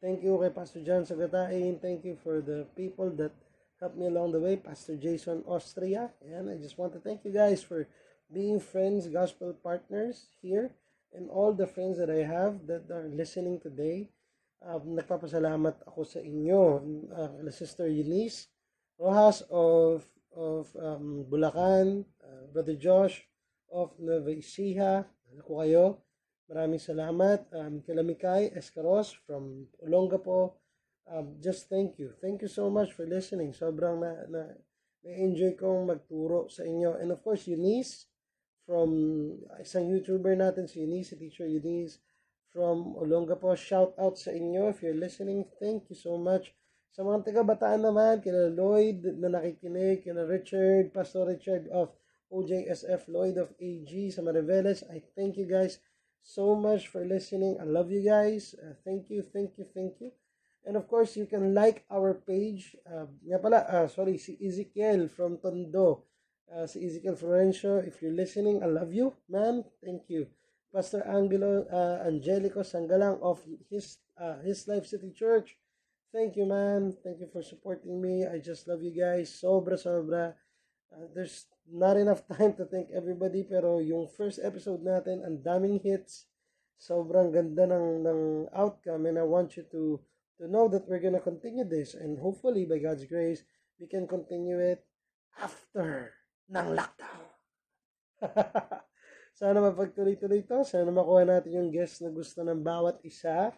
[0.05, 1.81] Thank you kay Pastor John Sagatain.
[1.81, 3.33] Thank you for the people that
[3.81, 4.61] helped me along the way.
[4.61, 6.13] Pastor Jason Austria.
[6.21, 7.89] And I just want to thank you guys for
[8.29, 10.77] being friends, gospel partners here.
[11.15, 14.11] And all the friends that I have that are listening today.
[14.59, 16.83] Um, nagpapasalamat ako sa inyo.
[17.07, 18.51] Uh, Sister Eunice
[18.99, 20.03] Rojas of,
[20.35, 22.03] of um, Bulacan.
[22.19, 23.23] Uh, Brother Josh
[23.71, 25.07] of Nueva Ecija.
[25.07, 26.03] Ano ko kayo?
[26.51, 27.47] Maraming salamat.
[27.55, 30.59] Um, Kilamikay Escaros from Olongapo.
[31.07, 32.11] Um, just thank you.
[32.19, 33.53] Thank you so much for listening.
[33.53, 34.43] Sobrang na, na,
[35.05, 36.97] na-enjoy kong magturo sa inyo.
[36.97, 38.09] And of course, Eunice
[38.65, 38.89] from
[39.61, 42.01] isang YouTuber natin, si Eunice, si Teacher Eunice
[42.49, 43.53] from Olongapo.
[43.53, 45.45] Shout out sa inyo if you're listening.
[45.61, 46.57] Thank you so much.
[46.95, 51.91] Sa mga taga-bataan naman, kina Lloyd na nakikinig, kina Richard, Pastor Richard of
[52.31, 54.87] OJSF, Lloyd of AG sa Mariveles.
[54.87, 55.83] I thank you guys
[56.23, 57.59] so much for listening.
[57.59, 58.55] I love you guys.
[58.55, 60.15] Uh, thank you, thank you, thank you.
[60.65, 62.79] And of course, you can like our page.
[62.89, 66.09] Uh, nga pala, uh, sorry, si Ezekiel from Tondo.
[66.49, 69.65] Uh, si Ezekiel Florencio, if you're listening, I love you, man.
[69.83, 70.29] Thank you.
[70.75, 73.39] Pastor Angelo uh, Angelico Sangalang of
[73.71, 75.57] his uh, His Life City Church.
[76.13, 76.95] Thank you, man.
[77.03, 78.27] Thank you for supporting me.
[78.27, 79.31] I just love you guys.
[79.31, 80.35] Sobra, sobra.
[80.95, 85.81] Uh, there's not enough time to thank everybody pero yung first episode natin ang daming
[85.81, 86.29] hits
[86.77, 89.99] sobrang ganda ng ng outcome and I want you to
[90.39, 93.43] to know that we're gonna continue this and hopefully by God's grace
[93.81, 94.85] we can continue it
[95.41, 96.13] after
[96.51, 97.25] ng lockdown
[99.39, 103.53] sana mapagtuloy-tuloy ito sana makuha natin yung guest na gusto ng bawat isa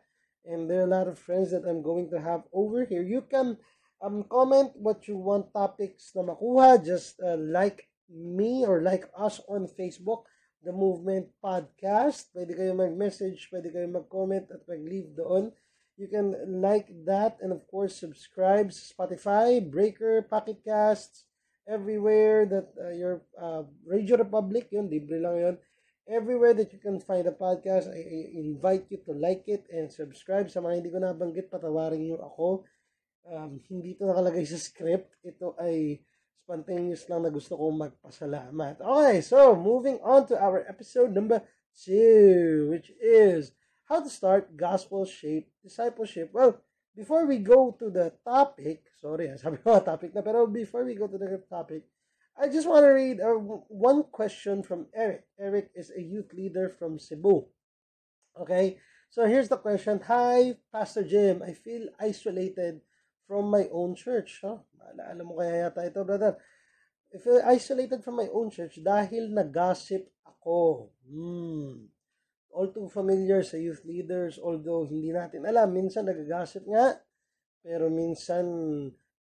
[0.46, 3.26] and there are a lot of friends that I'm going to have over here you
[3.26, 3.58] can
[4.02, 6.82] um, comment what you want topics na makuha.
[6.82, 10.28] Just uh, like me or like us on Facebook,
[10.62, 12.32] The Movement Podcast.
[12.34, 15.52] Pwede kayo mag-message, pwede kayo mag-comment at mag-leave doon.
[15.96, 21.24] You can like that and of course subscribe Spotify, Breaker, Pocket Casts,
[21.66, 25.56] everywhere that uh, your uh, Radio Republic, yun, libre lang yun.
[26.06, 29.90] Everywhere that you can find a podcast, I, I invite you to like it and
[29.90, 30.46] subscribe.
[30.50, 32.62] Sa mga hindi ko nabanggit, patawarin niyo ako
[33.26, 35.10] um, hindi ito nakalagay sa script.
[35.26, 35.98] Ito ay
[36.46, 38.78] spontaneous lang na gusto kong magpasalamat.
[38.78, 41.42] Okay, so moving on to our episode number
[41.74, 43.50] two, which is
[43.90, 46.30] how to start gospel-shaped discipleship.
[46.30, 46.62] Well,
[46.96, 51.06] before we go to the topic, sorry, sabi ko topic na, pero before we go
[51.06, 51.84] to the topic,
[52.36, 53.36] I just want to read uh,
[53.68, 55.24] one question from Eric.
[55.40, 57.44] Eric is a youth leader from Cebu.
[58.36, 58.76] Okay,
[59.08, 60.00] so here's the question.
[60.08, 61.40] Hi, Pastor Jim.
[61.40, 62.80] I feel isolated
[63.28, 64.44] from my own church.
[64.44, 64.60] Huh?
[65.00, 66.36] Alam mo kaya yata ito, brother.
[67.08, 70.92] If you're isolated from my own church dahil nag-gossip ako.
[71.08, 71.88] Hmm.
[72.56, 76.96] All too familiar sa youth leaders, although hindi natin alam, minsan nag-gossip nga,
[77.60, 78.48] pero minsan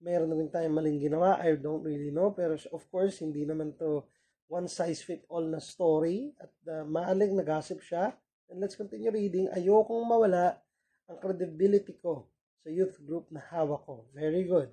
[0.05, 1.41] meron na rin tayong maling ginawa.
[1.41, 2.37] I don't really know.
[2.37, 4.05] Pero of course, hindi naman to
[4.53, 6.37] one size fit all na story.
[6.37, 8.13] At uh, maaling nagasip siya.
[8.53, 9.49] And let's continue reading.
[9.49, 10.61] Ayokong mawala
[11.09, 12.29] ang credibility ko
[12.61, 14.05] sa youth group na hawak ko.
[14.13, 14.69] Very good.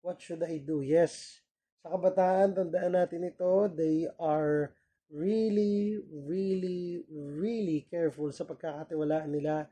[0.00, 0.86] What should I do?
[0.86, 1.42] Yes.
[1.82, 3.66] Sa kabataan, tandaan natin ito.
[3.66, 4.70] They are
[5.10, 6.47] really, really
[8.08, 9.68] careful sa pagkakatiwalaan nila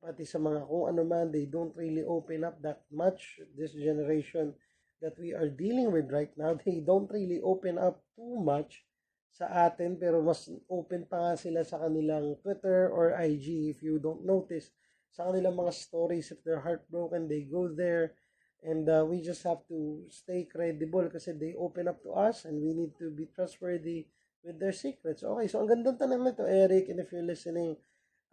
[0.00, 3.44] pati sa mga kung ano man, they don't really open up that much.
[3.52, 4.56] This generation
[5.04, 8.88] that we are dealing with right now, they don't really open up too much
[9.28, 14.00] sa atin, pero mas open pa nga sila sa kanilang Twitter or IG if you
[14.00, 14.72] don't notice.
[15.12, 18.16] Sa kanilang mga stories, if they're heartbroken, they go there.
[18.64, 22.64] And uh, we just have to stay credible kasi they open up to us and
[22.64, 24.08] we need to be trustworthy
[24.44, 25.24] with their secrets.
[25.24, 27.80] Okay, so ang gandang tanong nito, Eric, and if you're listening,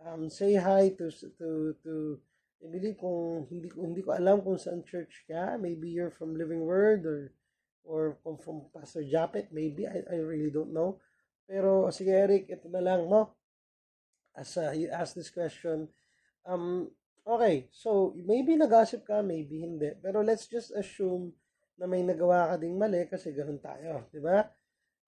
[0.03, 1.07] um, say hi to
[1.39, 2.19] to to
[2.61, 6.37] I believe kung hindi ko hindi ko alam kung saan church ka, maybe you're from
[6.37, 7.33] Living Word or
[7.81, 11.01] or from, from Pastor Japet, maybe I, I really don't know.
[11.49, 13.33] Pero sige Eric, ito na lang, no?
[14.37, 15.89] As uh, you ask this question,
[16.45, 16.93] um
[17.25, 19.97] okay, so maybe nag-gossip ka, maybe hindi.
[19.97, 21.33] Pero let's just assume
[21.81, 24.45] na may nagawa ka ding mali kasi ganoon tayo, di ba?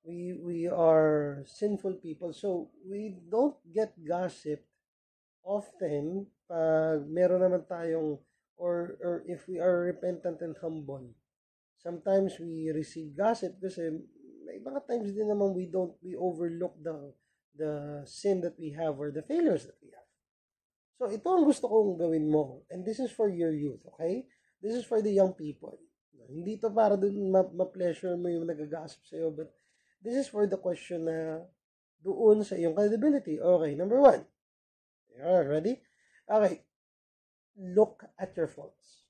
[0.03, 4.67] We we are sinful people, so we don't get gossip
[5.43, 8.19] often, pag meron naman tayong,
[8.55, 11.11] or, or if we are repentant and humble,
[11.79, 13.91] sometimes we receive gossip kasi
[14.47, 17.11] may mga times din naman we don't, we overlook the,
[17.55, 20.07] the sin that we have or the failures that we have.
[20.95, 22.63] So, ito ang gusto kong gawin mo.
[22.71, 24.23] And this is for your youth, okay?
[24.63, 25.75] This is for the young people.
[26.23, 29.51] Hindi to para dun ma-pleasure mo yung nagagasip sa'yo, but
[30.03, 31.47] this is for the question na
[32.03, 33.39] doon sa iyong credibility.
[33.39, 34.27] Okay, number one,
[35.17, 35.77] Yeah, ready?
[36.25, 36.61] Okay.
[37.57, 39.05] Look at your faults.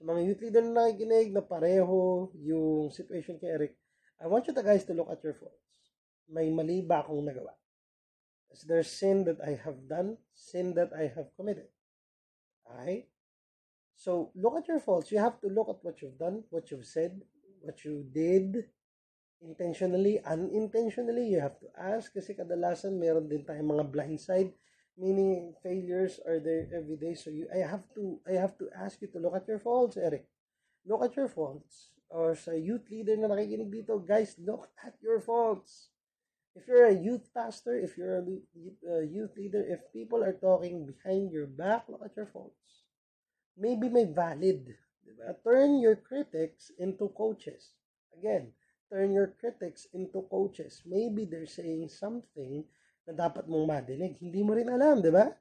[0.00, 3.76] Sa mga youth leader na nakikinig na pareho yung situation kay Eric,
[4.16, 5.92] I want you to guys to look at your faults.
[6.32, 7.52] May mali ba akong nagawa?
[8.48, 10.16] Is there sin that I have done?
[10.32, 11.68] Sin that I have committed?
[12.64, 13.12] Okay?
[13.92, 15.12] So, look at your faults.
[15.12, 17.20] You have to look at what you've done, what you've said,
[17.60, 18.72] what you did,
[19.40, 21.32] intentionally, unintentionally.
[21.32, 22.12] You have to ask.
[22.14, 24.52] Kasi kadalasan meron din tayong mga blind side
[24.98, 27.14] meaning failures are there every day.
[27.14, 29.96] So you I have to I have to ask you to look at your faults
[29.96, 30.26] Eric.
[30.84, 31.94] Look at your faults.
[32.10, 35.94] Or sa youth leader na nakikinig dito guys look at your faults.
[36.58, 41.30] If you're a youth pastor if you're a youth leader if people are talking behind
[41.30, 42.90] your back look at your faults.
[43.54, 44.74] Maybe may valid
[45.06, 45.34] diba?
[45.46, 47.78] turn your critics into coaches.
[48.18, 48.50] Again
[48.88, 52.64] turn your critics into coaches maybe they're saying something
[53.08, 54.20] na dapat mong madinig.
[54.20, 55.32] Hindi mo rin alam, di ba?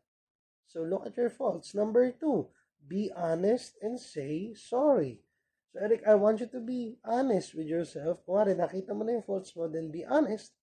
[0.71, 1.75] So, look at your faults.
[1.75, 2.47] Number two,
[2.79, 5.19] be honest and say sorry.
[5.75, 8.23] So, Eric, I want you to be honest with yourself.
[8.23, 10.55] Kung rin, nakita mo na yung faults mo, then be honest.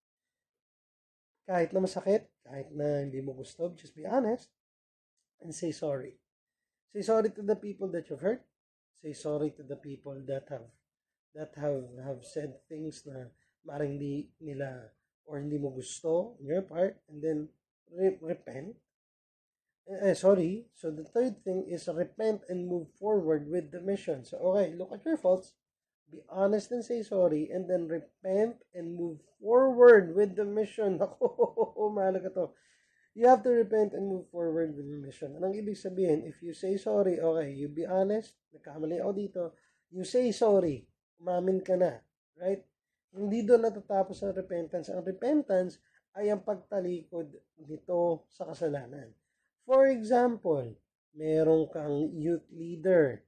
[1.44, 4.48] Kahit na masakit, kahit na hindi mo gusto, just be honest
[5.44, 6.16] and say sorry.
[6.96, 8.40] Say sorry to the people that you've hurt.
[9.04, 10.64] Say sorry to the people that have
[11.34, 13.26] that have have said things na
[13.66, 14.94] maring hindi nila
[15.26, 17.50] or hindi mo gusto on your part and then
[17.90, 18.78] re- repent.
[19.90, 20.70] Eh, eh, sorry.
[20.72, 24.24] So the third thing is repent and move forward with the mission.
[24.24, 25.52] So okay look at your faults.
[26.08, 31.00] Be honest and say sorry and then repent and move forward with the mission.
[31.04, 32.44] Ako mahalaga to.
[33.14, 35.34] You have to repent and move forward with the mission.
[35.38, 36.26] Anong ibig sabihin?
[36.26, 38.38] If you say sorry okay you be honest.
[38.54, 39.42] Nagkamali ako dito.
[39.90, 41.98] You say sorry umamin ka na
[42.38, 42.64] right
[43.14, 44.90] hindi doon natatapos ang repentance.
[44.90, 45.78] Ang repentance
[46.18, 47.30] ay ang pagtalikod
[47.62, 49.14] nito sa kasalanan.
[49.62, 50.74] For example,
[51.14, 53.22] meron kang youth leader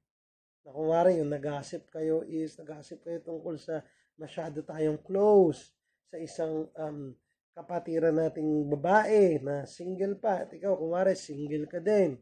[0.67, 3.87] na kumari yung nagasip kayo is nagasip kayo tungkol sa
[4.19, 5.71] masyado tayong close
[6.11, 7.15] sa isang um,
[7.55, 12.19] kapatiran nating babae na single pa at ikaw kumari single ka din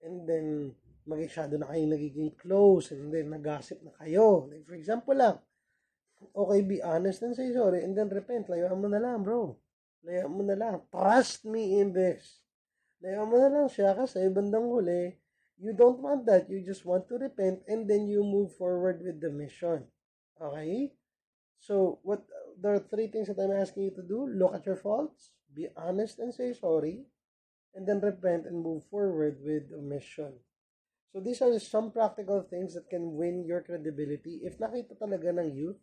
[0.00, 0.72] and then
[1.04, 5.36] masyado na kayo nagiging close and then nagasip na kayo like for example lang
[6.32, 8.48] okay, be honest and say sorry and then repent.
[8.48, 9.58] Layuan mo na lang, bro.
[10.06, 10.80] Layuan mo na lang.
[10.88, 12.40] Trust me in this.
[13.04, 15.12] Layuan mo na lang siya kasi bandang huli,
[15.60, 16.48] you don't want that.
[16.48, 19.84] You just want to repent and then you move forward with the mission.
[20.40, 20.96] Okay?
[21.60, 22.24] So, what
[22.60, 24.24] there are three things that I'm asking you to do.
[24.28, 27.04] Look at your faults, be honest and say sorry,
[27.74, 30.38] and then repent and move forward with the mission.
[31.14, 34.42] So these are some practical things that can win your credibility.
[34.42, 35.78] If nakita talaga ng youth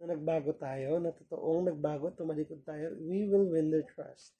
[0.00, 4.32] na nagbago tayo, na totoong nagbago, tumalikod tayo, we will win their trust.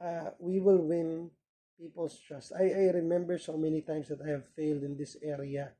[0.00, 1.28] Uh, we will win
[1.76, 2.56] people's trust.
[2.56, 5.76] I, I remember so many times that I have failed in this area.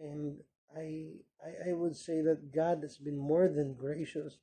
[0.00, 0.40] And
[0.72, 4.40] I, I, I would say that God has been more than gracious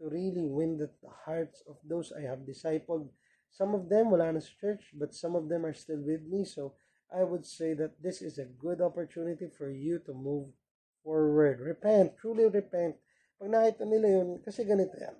[0.00, 3.12] to really win the, the hearts of those I have discipled.
[3.52, 6.48] Some of them wala na sa church, but some of them are still with me.
[6.48, 6.72] So
[7.12, 10.48] I would say that this is a good opportunity for you to move
[11.04, 11.60] forward.
[11.60, 12.96] Repent, truly repent.
[13.36, 15.12] Pag nakita nila yun, kasi ganito yan.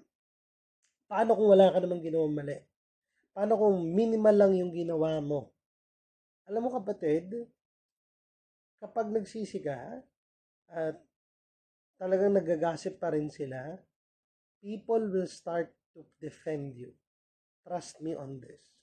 [1.05, 2.57] Paano kung wala ka namang ginawang mali?
[3.37, 5.53] Paano kung minimal lang yung ginawa mo?
[6.49, 7.29] Alam mo kapatid,
[8.81, 10.01] kapag nagsisi ka
[10.73, 10.97] at
[12.01, 13.77] talagang nagagasip pa rin sila,
[14.65, 16.97] people will start to defend you.
[17.63, 18.82] Trust me on this.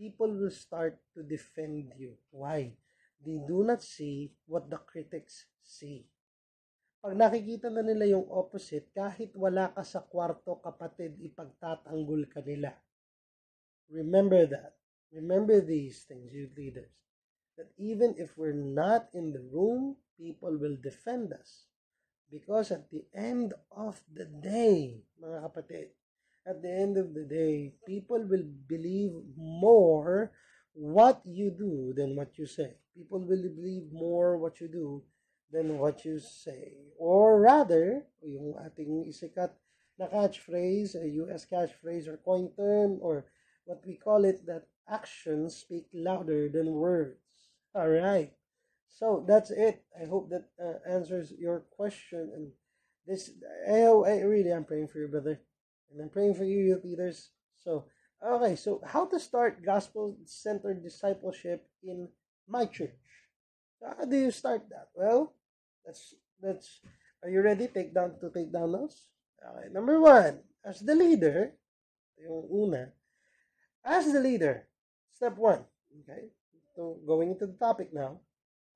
[0.00, 2.16] People will start to defend you.
[2.32, 2.72] Why?
[3.20, 6.08] They do not see what the critics see.
[7.04, 12.72] Pag nakikita na nila yung opposite, kahit wala ka sa kwarto, kapatid, ipagtatanggol ka nila.
[13.92, 14.80] Remember that.
[15.12, 16.96] Remember these things, you leaders.
[17.60, 21.68] That even if we're not in the room, people will defend us.
[22.32, 25.92] Because at the end of the day, mga kapatid,
[26.46, 30.32] at the end of the day, people will believe more
[30.72, 32.76] what you do than what you say.
[32.96, 35.02] People will believe more what you do
[35.52, 36.94] than what you say.
[36.98, 39.50] Or rather, yung ating isikat
[39.98, 43.26] na catchphrase, a US catchphrase or coin term, or
[43.64, 47.20] what we call it, that actions speak louder than words.
[47.74, 48.32] All right.
[48.88, 49.84] So that's it.
[49.94, 52.32] I hope that uh, answers your question.
[52.34, 52.52] And
[53.06, 53.30] this,
[53.68, 55.40] I, I really am praying for you, brother.
[55.90, 57.30] And I'm praying for you, youth leaders.
[57.58, 57.86] So,
[58.22, 58.56] okay.
[58.56, 62.08] So, how to start gospel centered discipleship in
[62.48, 62.94] my church?
[63.82, 64.88] How do you start that?
[64.94, 65.34] Well,
[65.84, 66.80] that's that's.
[67.22, 67.68] Are you ready?
[67.68, 69.08] Take down to take down notes.
[69.40, 69.68] Okay.
[69.72, 71.52] Number one, as the leader,
[72.20, 72.92] yung una,
[73.84, 74.68] as the leader,
[75.12, 75.64] step one.
[76.04, 76.30] Okay.
[76.76, 78.20] So going into the topic now,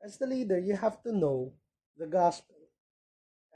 [0.04, 1.52] as the leader, you have to know
[1.96, 2.53] the gospel.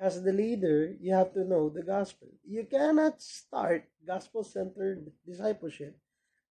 [0.01, 2.29] As the leader, you have to know the gospel.
[2.47, 5.99] You cannot start gospel centered discipleship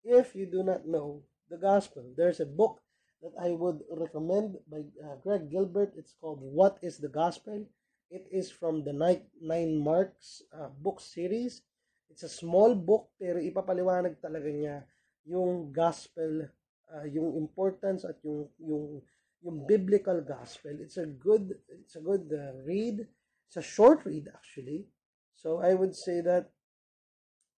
[0.04, 2.04] if you do not know the gospel.
[2.16, 2.82] There's a book
[3.22, 5.94] that I would recommend by uh, Greg Gilbert.
[5.98, 7.66] It's called What is the Gospel?
[8.12, 11.64] It is from the Nine, Marks uh, book series.
[12.10, 14.84] It's a small book pero ipapaliwanag talaga niya
[15.28, 16.48] yung gospel,
[16.88, 19.04] uh, yung importance at yung yung
[19.44, 20.72] yung biblical gospel.
[20.80, 23.04] It's a good it's a good uh, read.
[23.48, 24.88] It's a short read actually.
[25.36, 26.52] So I would say that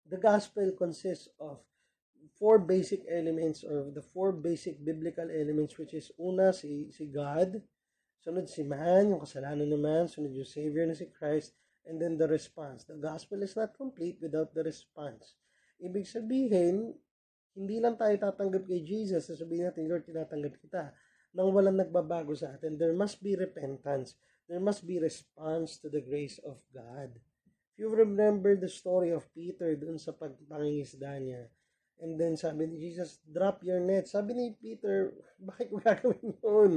[0.09, 1.61] the gospel consists of
[2.39, 7.61] four basic elements or the four basic biblical elements which is una si si God,
[8.23, 11.55] sunod si man, yung kasalanan ng man, sunod yung Savior na si Christ,
[11.89, 12.85] and then the response.
[12.85, 15.39] The gospel is not complete without the response.
[15.81, 16.93] Ibig sabihin,
[17.55, 20.95] hindi lang tayo tatanggap kay Jesus, sasabihin natin, Lord, tinatanggap kita.
[21.35, 24.15] Nang walang nagbabago sa atin, there must be repentance.
[24.49, 27.21] There must be response to the grace of God.
[27.77, 31.53] If you remember the story of Peter dun sa pagpangingisda niya,
[31.99, 34.07] And then sabi ni Jesus, drop your net.
[34.07, 36.73] Sabi ni Peter, bakit mo gagawin yun?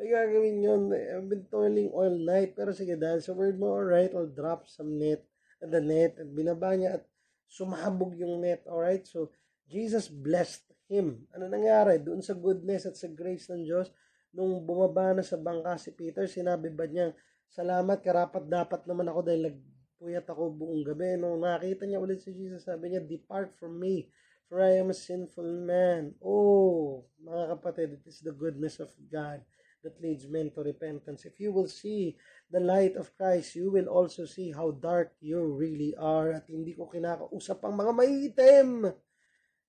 [0.00, 0.82] May gagawin yun.
[0.96, 2.56] I've been toiling all night.
[2.56, 5.28] Pero sige, dahil sa word mo, alright, I'll drop some net
[5.60, 6.16] the net.
[6.16, 7.04] At binaba niya at
[7.48, 8.64] sumabog yung net.
[8.64, 9.28] Alright, so
[9.68, 11.28] Jesus blessed him.
[11.36, 12.00] Ano nangyari?
[12.00, 13.92] Doon sa goodness at sa grace ng Diyos,
[14.36, 17.16] nung bumaba na sa bangka si Peter, sinabi ba niya,
[17.48, 21.16] salamat, karapat dapat naman ako dahil nagpuyat ako buong gabi.
[21.16, 24.12] Nung nakita niya ulit si Jesus, sabi niya, depart from me
[24.48, 26.14] for I am a sinful man.
[26.22, 29.42] Oh, mga kapatid, it is the goodness of God
[29.82, 31.26] that leads men to repentance.
[31.26, 32.16] If you will see
[32.50, 36.32] the light of Christ, you will also see how dark you really are.
[36.32, 38.68] At hindi ko kinakausap ang mga maiitim.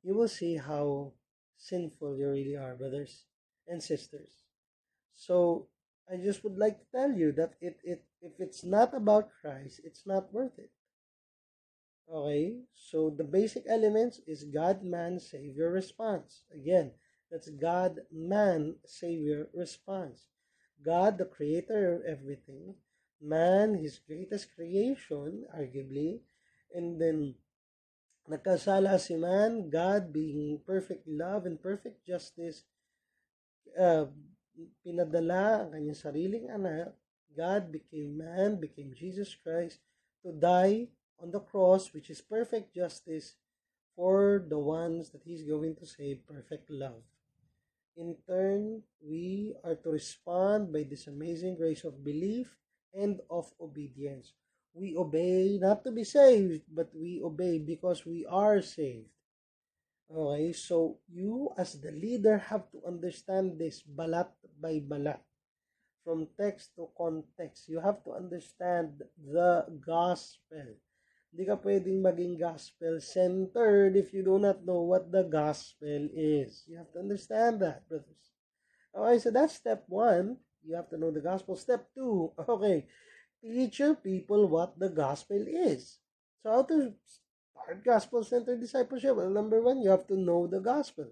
[0.06, 1.14] You will see how
[1.58, 3.26] sinful you really are, brothers
[3.66, 4.47] and sisters.
[5.18, 5.68] So,
[6.08, 9.82] I just would like to tell you that it, it if it's not about Christ,
[9.84, 10.72] it's not worth it.
[12.08, 16.44] Okay, so the basic elements is God, man, Savior, response.
[16.56, 16.92] Again,
[17.30, 20.28] that's God, man, Savior, response.
[20.86, 22.76] God, the creator of everything.
[23.20, 26.22] Man, his greatest creation, arguably.
[26.74, 27.36] And then,
[28.30, 32.64] nagkasala si man, God being perfect love and perfect justice,
[33.78, 34.06] uh,
[34.82, 36.94] pinadala ang kanyang sariling anak,
[37.38, 39.78] God became man, became Jesus Christ,
[40.26, 40.90] to die
[41.22, 43.38] on the cross, which is perfect justice
[43.94, 47.06] for the ones that He's going to save, perfect love.
[47.98, 52.58] In turn, we are to respond by this amazing grace of belief
[52.94, 54.34] and of obedience.
[54.74, 59.10] We obey not to be saved, but we obey because we are saved.
[60.08, 64.30] Okay, so you as the leader have to understand this balat
[64.60, 65.22] by balat.
[66.08, 67.68] from text to context.
[67.68, 70.80] You have to understand the gospel.
[71.36, 76.64] Hindi ka pwedeng maging gospel-centered if you do not know what the gospel is.
[76.64, 78.32] You have to understand that, brothers.
[78.96, 80.40] Okay, so that's step one.
[80.64, 81.60] You have to know the gospel.
[81.60, 82.88] Step two, okay,
[83.44, 86.00] teach your people what the gospel is.
[86.40, 89.12] So how to start gospel-centered discipleship?
[89.12, 91.12] Well, number one, you have to know the gospel.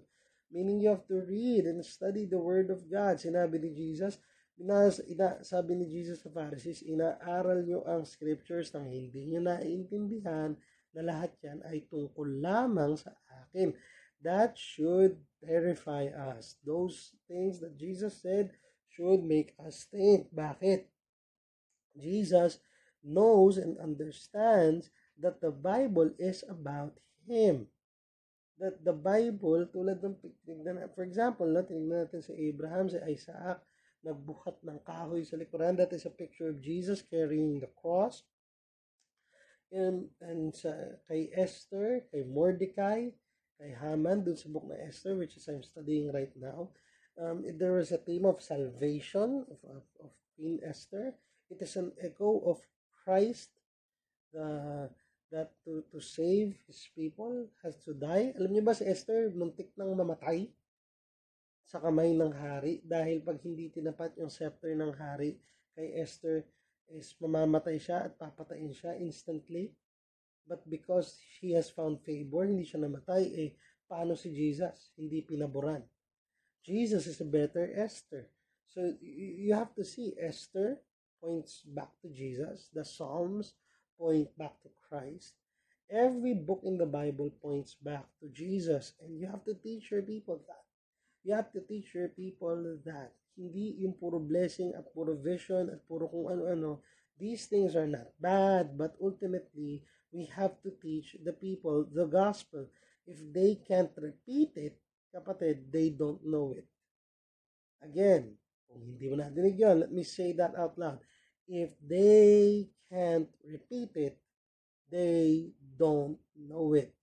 [0.50, 3.18] Meaning you have to read and study the Word of God.
[3.18, 4.18] Sinabi ni Jesus,
[4.56, 10.56] Binas, ina, sabi ni Jesus sa Pharisees, inaaral nyo ang scriptures nang hindi nyo naiintindihan
[10.96, 13.12] na lahat yan ay tungkol lamang sa
[13.44, 13.76] akin.
[14.24, 16.56] That should terrify us.
[16.64, 18.56] Those things that Jesus said
[18.88, 20.32] should make us think.
[20.32, 20.88] Bakit?
[21.92, 22.56] Jesus
[23.04, 24.88] knows and understands
[25.20, 26.96] that the Bible is about
[27.28, 27.68] Him.
[28.56, 30.16] That the Bible, tulad ng,
[30.96, 33.60] for example, no, tingnan natin si Abraham, si Isaac,
[34.00, 35.76] nagbuhat ng kahoy sa likuran.
[35.76, 38.24] That is a picture of Jesus carrying the cross.
[39.68, 40.72] And, and sa,
[41.04, 43.12] kay Esther, kay Mordecai,
[43.60, 46.72] kay Haman, dun sa book na Esther, which is I'm studying right now,
[47.20, 51.12] um, there was a theme of salvation of, of, of Queen Esther.
[51.50, 52.60] It is an echo of
[53.04, 53.50] Christ,
[54.32, 54.90] the
[55.30, 58.30] that to, to save his people has to die.
[58.38, 60.46] Alam niyo ba si Esther, muntik nang mamatay?
[61.66, 65.34] sa kamay ng hari dahil pag hindi tinapat yung scepter ng hari
[65.74, 66.46] kay Esther
[66.94, 69.74] is mamamatay siya at papatayin siya instantly.
[70.46, 73.50] But because he has found favor, hindi siya namatay, eh,
[73.90, 74.94] paano si Jesus?
[74.94, 75.82] Hindi pinaboran.
[76.62, 78.30] Jesus is a better Esther.
[78.70, 80.78] So, you have to see Esther
[81.18, 82.70] points back to Jesus.
[82.70, 83.58] The Psalms
[83.98, 85.34] point back to Christ.
[85.90, 88.94] Every book in the Bible points back to Jesus.
[89.00, 90.66] And you have to teach your people that.
[91.26, 92.54] you have to teach your people
[92.86, 96.78] that hindi yung puro blessing at puro vision at puro kung ano-ano.
[97.18, 99.82] These things are not bad, but ultimately,
[100.14, 102.70] we have to teach the people the gospel.
[103.10, 104.78] If they can't repeat it,
[105.10, 106.70] kapatid, they don't know it.
[107.82, 108.38] Again,
[108.70, 111.02] kung hindi mo nadinig yun, let me say that out loud.
[111.46, 114.18] If they can't repeat it,
[114.90, 116.94] they don't know it.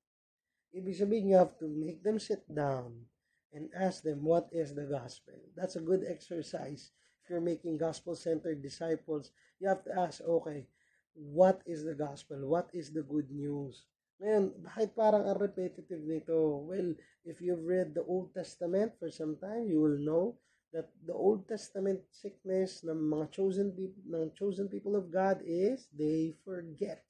[0.75, 3.07] Ibig sabihin, you have to make them sit down
[3.53, 5.37] and ask them what is the gospel.
[5.55, 6.91] That's a good exercise.
[7.23, 9.31] If you're making gospel centered disciples,
[9.61, 10.67] you have to ask, okay,
[11.13, 12.41] what is the gospel?
[12.49, 13.85] What is the good news?
[14.19, 16.65] Ngayon, bakit parang ang repetitive nito?
[16.65, 20.35] Well, if you've read the Old Testament for some time, you will know
[20.73, 25.85] that the Old Testament sickness ng mga chosen people, ng chosen people of God is
[25.93, 27.05] they forget.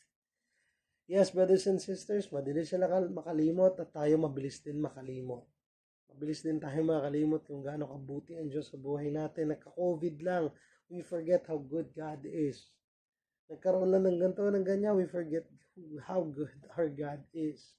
[1.08, 5.48] Yes, brothers and sisters, madalis sila makalimot at tayo mabilis din makalimot.
[6.12, 9.56] Mabilis din tayo makalimot kung gaano kabuti ang Diyos sa buhay natin.
[9.56, 10.52] Nagka-COVID lang,
[10.92, 12.68] we forget how good God is.
[13.48, 15.48] Nagkaroon lang ng ganito, ng ganyan, we forget
[16.04, 17.76] how good our God is.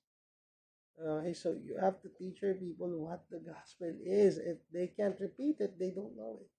[0.95, 4.39] Okay, so you have to teach your people what the gospel is.
[4.39, 6.51] If they can't repeat it, they don't know it.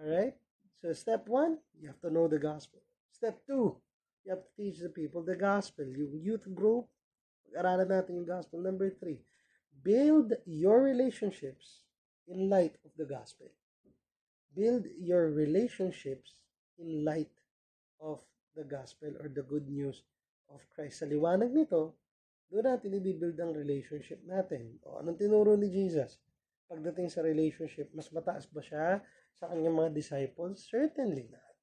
[0.00, 0.34] Alright?
[0.80, 2.80] So step one, you have to know the gospel.
[3.12, 3.76] Step two,
[4.24, 5.84] you have to teach the people the gospel.
[5.84, 6.88] Yung youth group,
[7.44, 8.64] pag-aralan natin yung gospel.
[8.64, 9.20] Number three,
[9.82, 11.88] Build your relationships
[12.28, 13.48] in light of the gospel.
[14.54, 16.34] Build your relationships
[16.78, 17.32] in light
[18.00, 18.20] of
[18.54, 20.02] the gospel or the good news
[20.52, 21.00] of Christ.
[21.00, 21.96] Sa liwanag nito,
[22.50, 24.76] doon natin i-build ang relationship natin.
[24.82, 26.18] O anong tinuro ni Jesus?
[26.66, 28.98] Pagdating sa relationship, mas mataas ba siya
[29.38, 30.66] sa kanyang mga disciples?
[30.66, 31.54] Certainly not.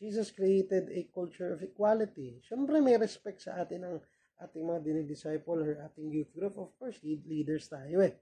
[0.00, 2.40] Jesus created a culture of equality.
[2.40, 3.96] Siyempre may respect sa atin ang
[4.38, 8.14] ating mga dinidisciple or ating youth group, of course, lead leaders tayo eh.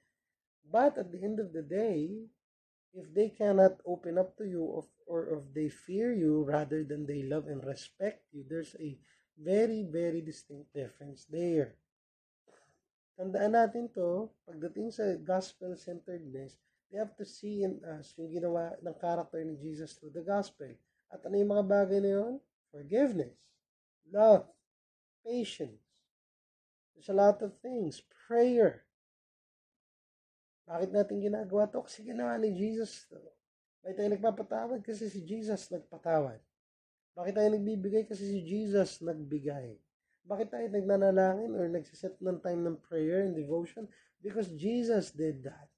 [0.66, 2.26] But at the end of the day,
[2.96, 7.04] if they cannot open up to you of, or if they fear you rather than
[7.04, 8.96] they love and respect you, there's a
[9.36, 11.76] very, very distinct difference there.
[13.16, 16.60] Tandaan natin to, pagdating sa gospel-centeredness,
[16.92, 20.68] they have to see in us yung ginawa ng character ni Jesus through the gospel.
[21.08, 22.34] At ano yung mga bagay na yun?
[22.68, 23.32] Forgiveness,
[24.12, 24.44] love,
[25.24, 25.86] patience,
[26.96, 28.00] There's a lot of things.
[28.00, 28.88] Prayer.
[30.64, 31.84] Bakit natin ginagawa to?
[31.84, 33.20] Kasi ginawa ni Jesus to.
[33.84, 34.80] Bakit tayo nagpapatawad?
[34.80, 36.40] Kasi si Jesus nagpatawad.
[37.16, 38.04] Bakit tayo nagbibigay?
[38.04, 39.80] Kasi si Jesus nagbigay.
[40.28, 43.88] Bakit tayo nagnanalangin or nagsiset ng time ng prayer and devotion?
[44.20, 45.72] Because Jesus did that.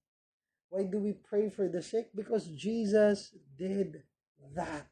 [0.68, 2.10] Why do we pray for the sick?
[2.12, 4.02] Because Jesus did
[4.52, 4.90] that.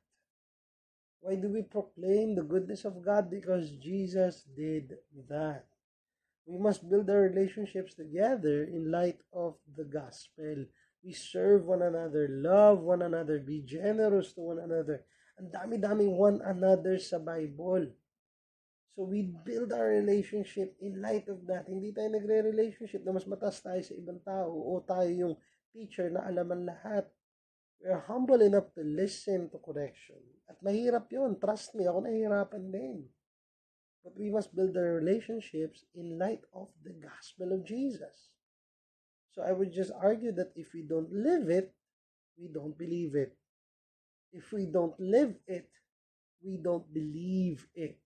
[1.20, 3.28] Why do we proclaim the goodness of God?
[3.28, 5.66] Because Jesus did that.
[6.46, 10.70] We must build our relationships together in light of the gospel.
[11.06, 15.04] we serve one another, love one another, be generous to one another.
[15.36, 17.92] Ang dami-daming one another sa Bible.
[18.96, 21.68] So we build our relationship in light of that.
[21.68, 25.34] Hindi tayo nagre-relationship na mas matas tayo sa ibang tao o tayo yung
[25.76, 27.04] teacher na alaman lahat.
[27.84, 30.16] We are humble enough to listen to correction.
[30.48, 33.04] At mahirap yon Trust me, ako nahihirapan din.
[34.00, 38.32] But we must build our relationships in light of the gospel of Jesus.
[39.36, 41.76] So I would just argue that if we don't live it,
[42.40, 43.36] we don't believe it.
[44.36, 45.72] If we don't live it,
[46.44, 47.96] we don't believe it.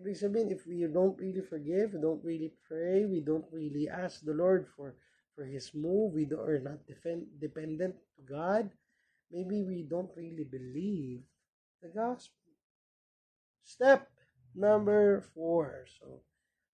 [0.00, 4.24] Ibig sabihin, if we don't really forgive, we don't really pray, we don't really ask
[4.24, 4.96] the Lord for
[5.36, 8.72] for His move, we are not defend, dependent to God,
[9.30, 11.22] maybe we don't really believe
[11.80, 12.50] the gospel.
[13.62, 14.10] Step
[14.54, 15.86] number four.
[16.00, 16.20] So,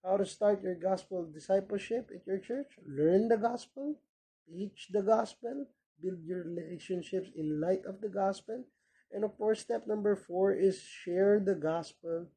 [0.03, 2.79] how to start your gospel discipleship at your church?
[2.83, 3.99] Learn the gospel,
[4.47, 5.67] teach the gospel,
[6.01, 8.65] build your relationships in light of the gospel.
[9.11, 12.27] And of course, step number four is share the gospel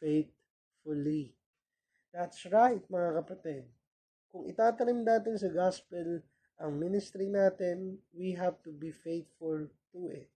[0.00, 1.36] faithfully.
[2.10, 3.64] That's right, mga kapatid.
[4.30, 6.22] Kung itatanim natin sa gospel
[6.60, 10.28] ang ministry natin, we have to be faithful to it.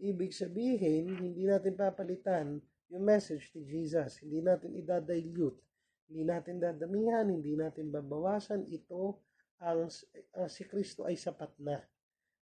[0.00, 4.20] Ibig sabihin, hindi natin papalitan yung message ni Jesus.
[4.24, 5.60] Hindi natin idadilute.
[6.08, 8.66] Hindi natin dadamihan, hindi natin babawasan.
[8.66, 9.20] Ito,
[9.60, 9.92] ang,
[10.34, 11.84] ang si Kristo ay sapat na.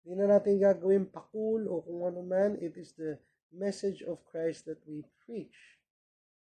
[0.07, 2.57] Hindi na natin gagawin pakul o kung ano man.
[2.63, 3.19] It is the
[3.53, 5.79] message of Christ that we preach.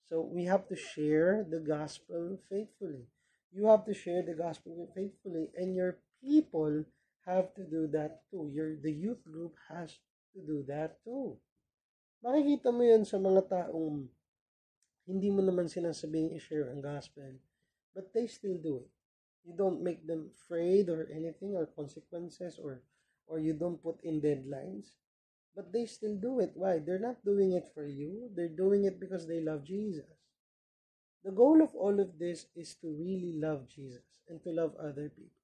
[0.07, 3.07] So we have to share the gospel faithfully.
[3.51, 6.85] You have to share the gospel faithfully, and your people
[7.25, 8.51] have to do that too.
[8.53, 9.99] Your the youth group has
[10.35, 11.39] to do that too.
[12.23, 14.07] Makikita mo yan sa mga taong
[15.07, 17.39] hindi mo naman sinasabing i-share ang gospel,
[17.95, 18.96] but they still do it.
[19.47, 22.83] You don't make them afraid or anything or consequences or
[23.29, 24.87] or you don't put in deadlines.
[25.55, 26.53] But they still do it.
[26.55, 26.79] Why?
[26.79, 28.31] They're not doing it for you.
[28.35, 30.05] They're doing it because they love Jesus.
[31.25, 35.09] The goal of all of this is to really love Jesus and to love other
[35.09, 35.43] people.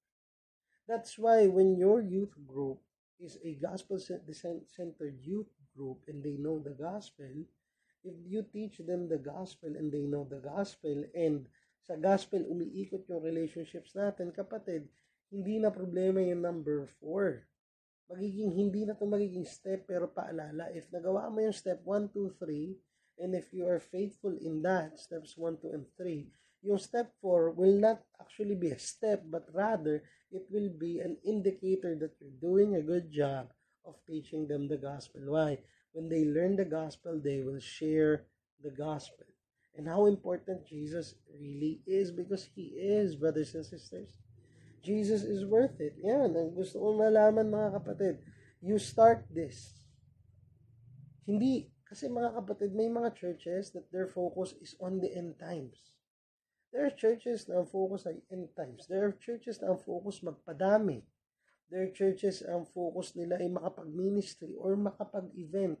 [0.87, 2.79] That's why when your youth group
[3.19, 7.45] is a gospel centered youth group and they know the gospel,
[8.03, 11.47] if you teach them the gospel and they know the gospel and
[11.83, 14.87] sa gospel umiikot yung relationships natin, kapatid,
[15.27, 17.43] hindi na problema yung number four.
[18.07, 22.39] Magiging hindi na to magiging step pero paalala if nagawa mo yung step 1, 2,
[22.39, 26.29] 3 and if you are faithful in that steps 1, 2, and 3
[26.63, 29.99] yung step 4 will not actually be a step but rather
[30.31, 33.51] it will be an indicator that you're doing a good job
[33.83, 35.19] of teaching them the gospel.
[35.27, 35.59] Why?
[35.91, 38.29] When they learn the gospel they will share
[38.63, 39.32] the gospel
[39.77, 44.23] and how important Jesus really is because he is brothers and sisters
[44.83, 45.95] Jesus is worth it.
[46.03, 48.19] Yan, ang gusto kong malaman mga kapatid.
[48.59, 49.79] You start this.
[51.23, 55.95] Hindi, kasi mga kapatid, may mga churches that their focus is on the end times.
[56.75, 58.91] There are churches na ang focus ay end times.
[58.91, 61.07] There are churches na ang focus magpadami.
[61.71, 65.79] There are churches ang focus nila ay makapag-ministry or makapag-event.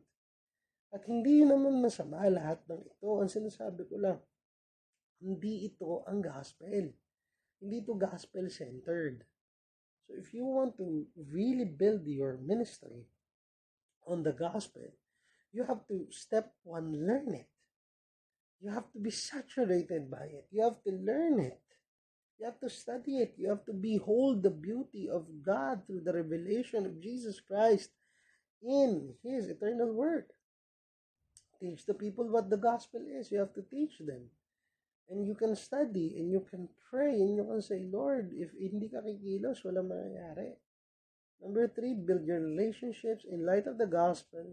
[0.93, 3.09] At hindi naman masama lahat ng ito.
[3.17, 4.21] Ang sinasabi ko lang,
[5.17, 6.93] hindi ito ang gospel.
[7.57, 9.25] Hindi to gospel-centered.
[10.05, 13.09] So if you want to really build your ministry
[14.05, 14.85] on the gospel,
[15.49, 17.49] you have to step one, learn it.
[18.61, 20.45] You have to be saturated by it.
[20.51, 21.63] You have to learn it.
[22.37, 23.33] You have to study it.
[23.37, 27.95] You have to behold the beauty of God through the revelation of Jesus Christ
[28.61, 30.32] in His eternal Word.
[31.63, 33.31] Teach the people what the gospel is.
[33.31, 34.27] You have to teach them.
[35.07, 38.91] And you can study and you can pray and you can say, Lord, if hindi
[38.91, 40.59] ka kikilos, wala mangyayari.
[41.39, 44.43] Number three, build your relationships in light of the gospel.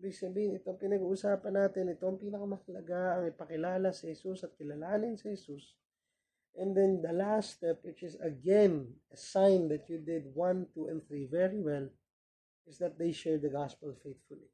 [0.00, 5.76] Ibig sabihin, itong pinag-uusapan natin, itong pinakamahalaga ang ipakilala sa Jesus at kilalanin sa Jesus.
[6.56, 10.88] And then the last step, which is again a sign that you did 1, 2,
[10.88, 11.92] and 3 very well,
[12.64, 14.48] is that they share the gospel faithfully.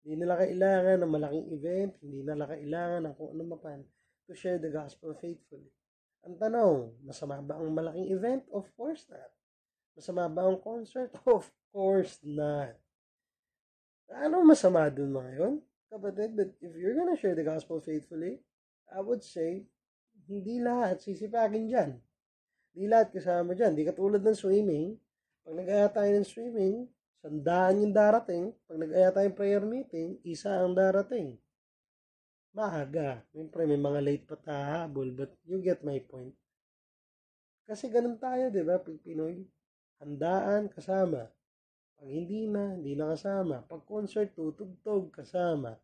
[0.00, 3.80] Hindi nila kailangan ng malaking event, hindi nila kailangan ng kung ano mapan
[4.24, 5.68] to share the gospel faithfully.
[6.24, 8.44] Ang tanong, masama ba ang malaking event?
[8.52, 9.28] Of course not.
[9.96, 11.12] Masama ba ang concert?
[11.28, 12.76] Of course not.
[14.10, 15.54] Ano masama dun mga yun?
[15.90, 18.38] Kapatid, but if you're gonna share the gospel faithfully,
[18.90, 19.66] I would say,
[20.30, 21.90] hindi lahat sisipagin dyan.
[22.70, 23.74] Hindi lahat kasama dyan.
[23.74, 24.94] Hindi katulad ng swimming.
[25.42, 26.86] Pag nag-aya tayo ng swimming,
[27.20, 28.52] sandaan yung darating.
[28.66, 31.36] Pag nag-aya tayo ng prayer meeting, isa ang darating
[32.50, 33.22] maaga.
[33.30, 36.34] Siyempre, may mga late pa tahabol, but you get my point.
[37.66, 39.46] Kasi ganun tayo, di ba, Pinoy?
[40.00, 41.28] handaan, kasama.
[42.00, 43.60] Pag hindi na, hindi na kasama.
[43.68, 45.76] Pag concert, tutugtog, kasama.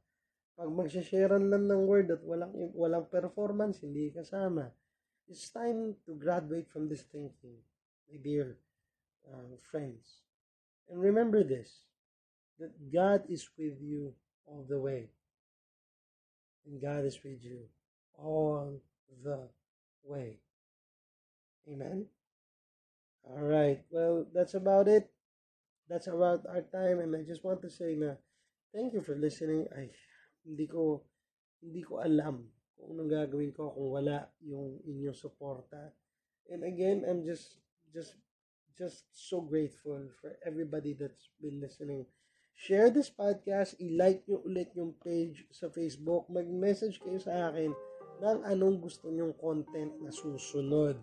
[0.56, 4.72] Pag magsasharean lang ng word at walang, walang performance, hindi kasama.
[5.28, 7.60] It's time to graduate from this thinking,
[8.08, 8.56] my dear
[9.28, 10.25] uh, friends.
[10.90, 11.70] And remember this,
[12.58, 14.14] that God is with you
[14.46, 15.10] all the way.
[16.66, 17.66] And God is with you
[18.18, 18.80] all
[19.22, 19.48] the
[20.04, 20.38] way.
[21.70, 22.06] Amen?
[23.26, 23.82] All right.
[23.90, 25.10] Well, that's about it.
[25.88, 27.00] That's about our time.
[27.00, 28.14] And I just want to say na
[28.74, 29.66] thank you for listening.
[29.74, 29.90] Ay,
[30.46, 31.02] hindi ko,
[31.62, 32.46] hindi ko alam
[32.78, 35.90] kung anong gagawin ko kung wala yung inyong suporta.
[36.46, 37.58] And again, I'm just,
[37.90, 38.14] just,
[38.76, 42.04] just so grateful for everybody that's been listening.
[42.56, 47.76] Share this podcast, i-like nyo ulit yung page sa Facebook, mag-message kayo sa akin
[48.24, 50.96] ng anong gusto nyong content na susunod.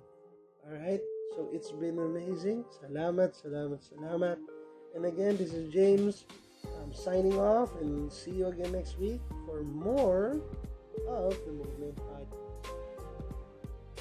[0.65, 1.01] Alright?
[1.37, 2.65] So, it's been amazing.
[2.81, 4.37] Salamat, salamat, salamat.
[4.97, 6.25] And again, this is James.
[6.81, 10.41] I'm signing off and see you again next week for more
[11.09, 12.42] of the Movement Podcast.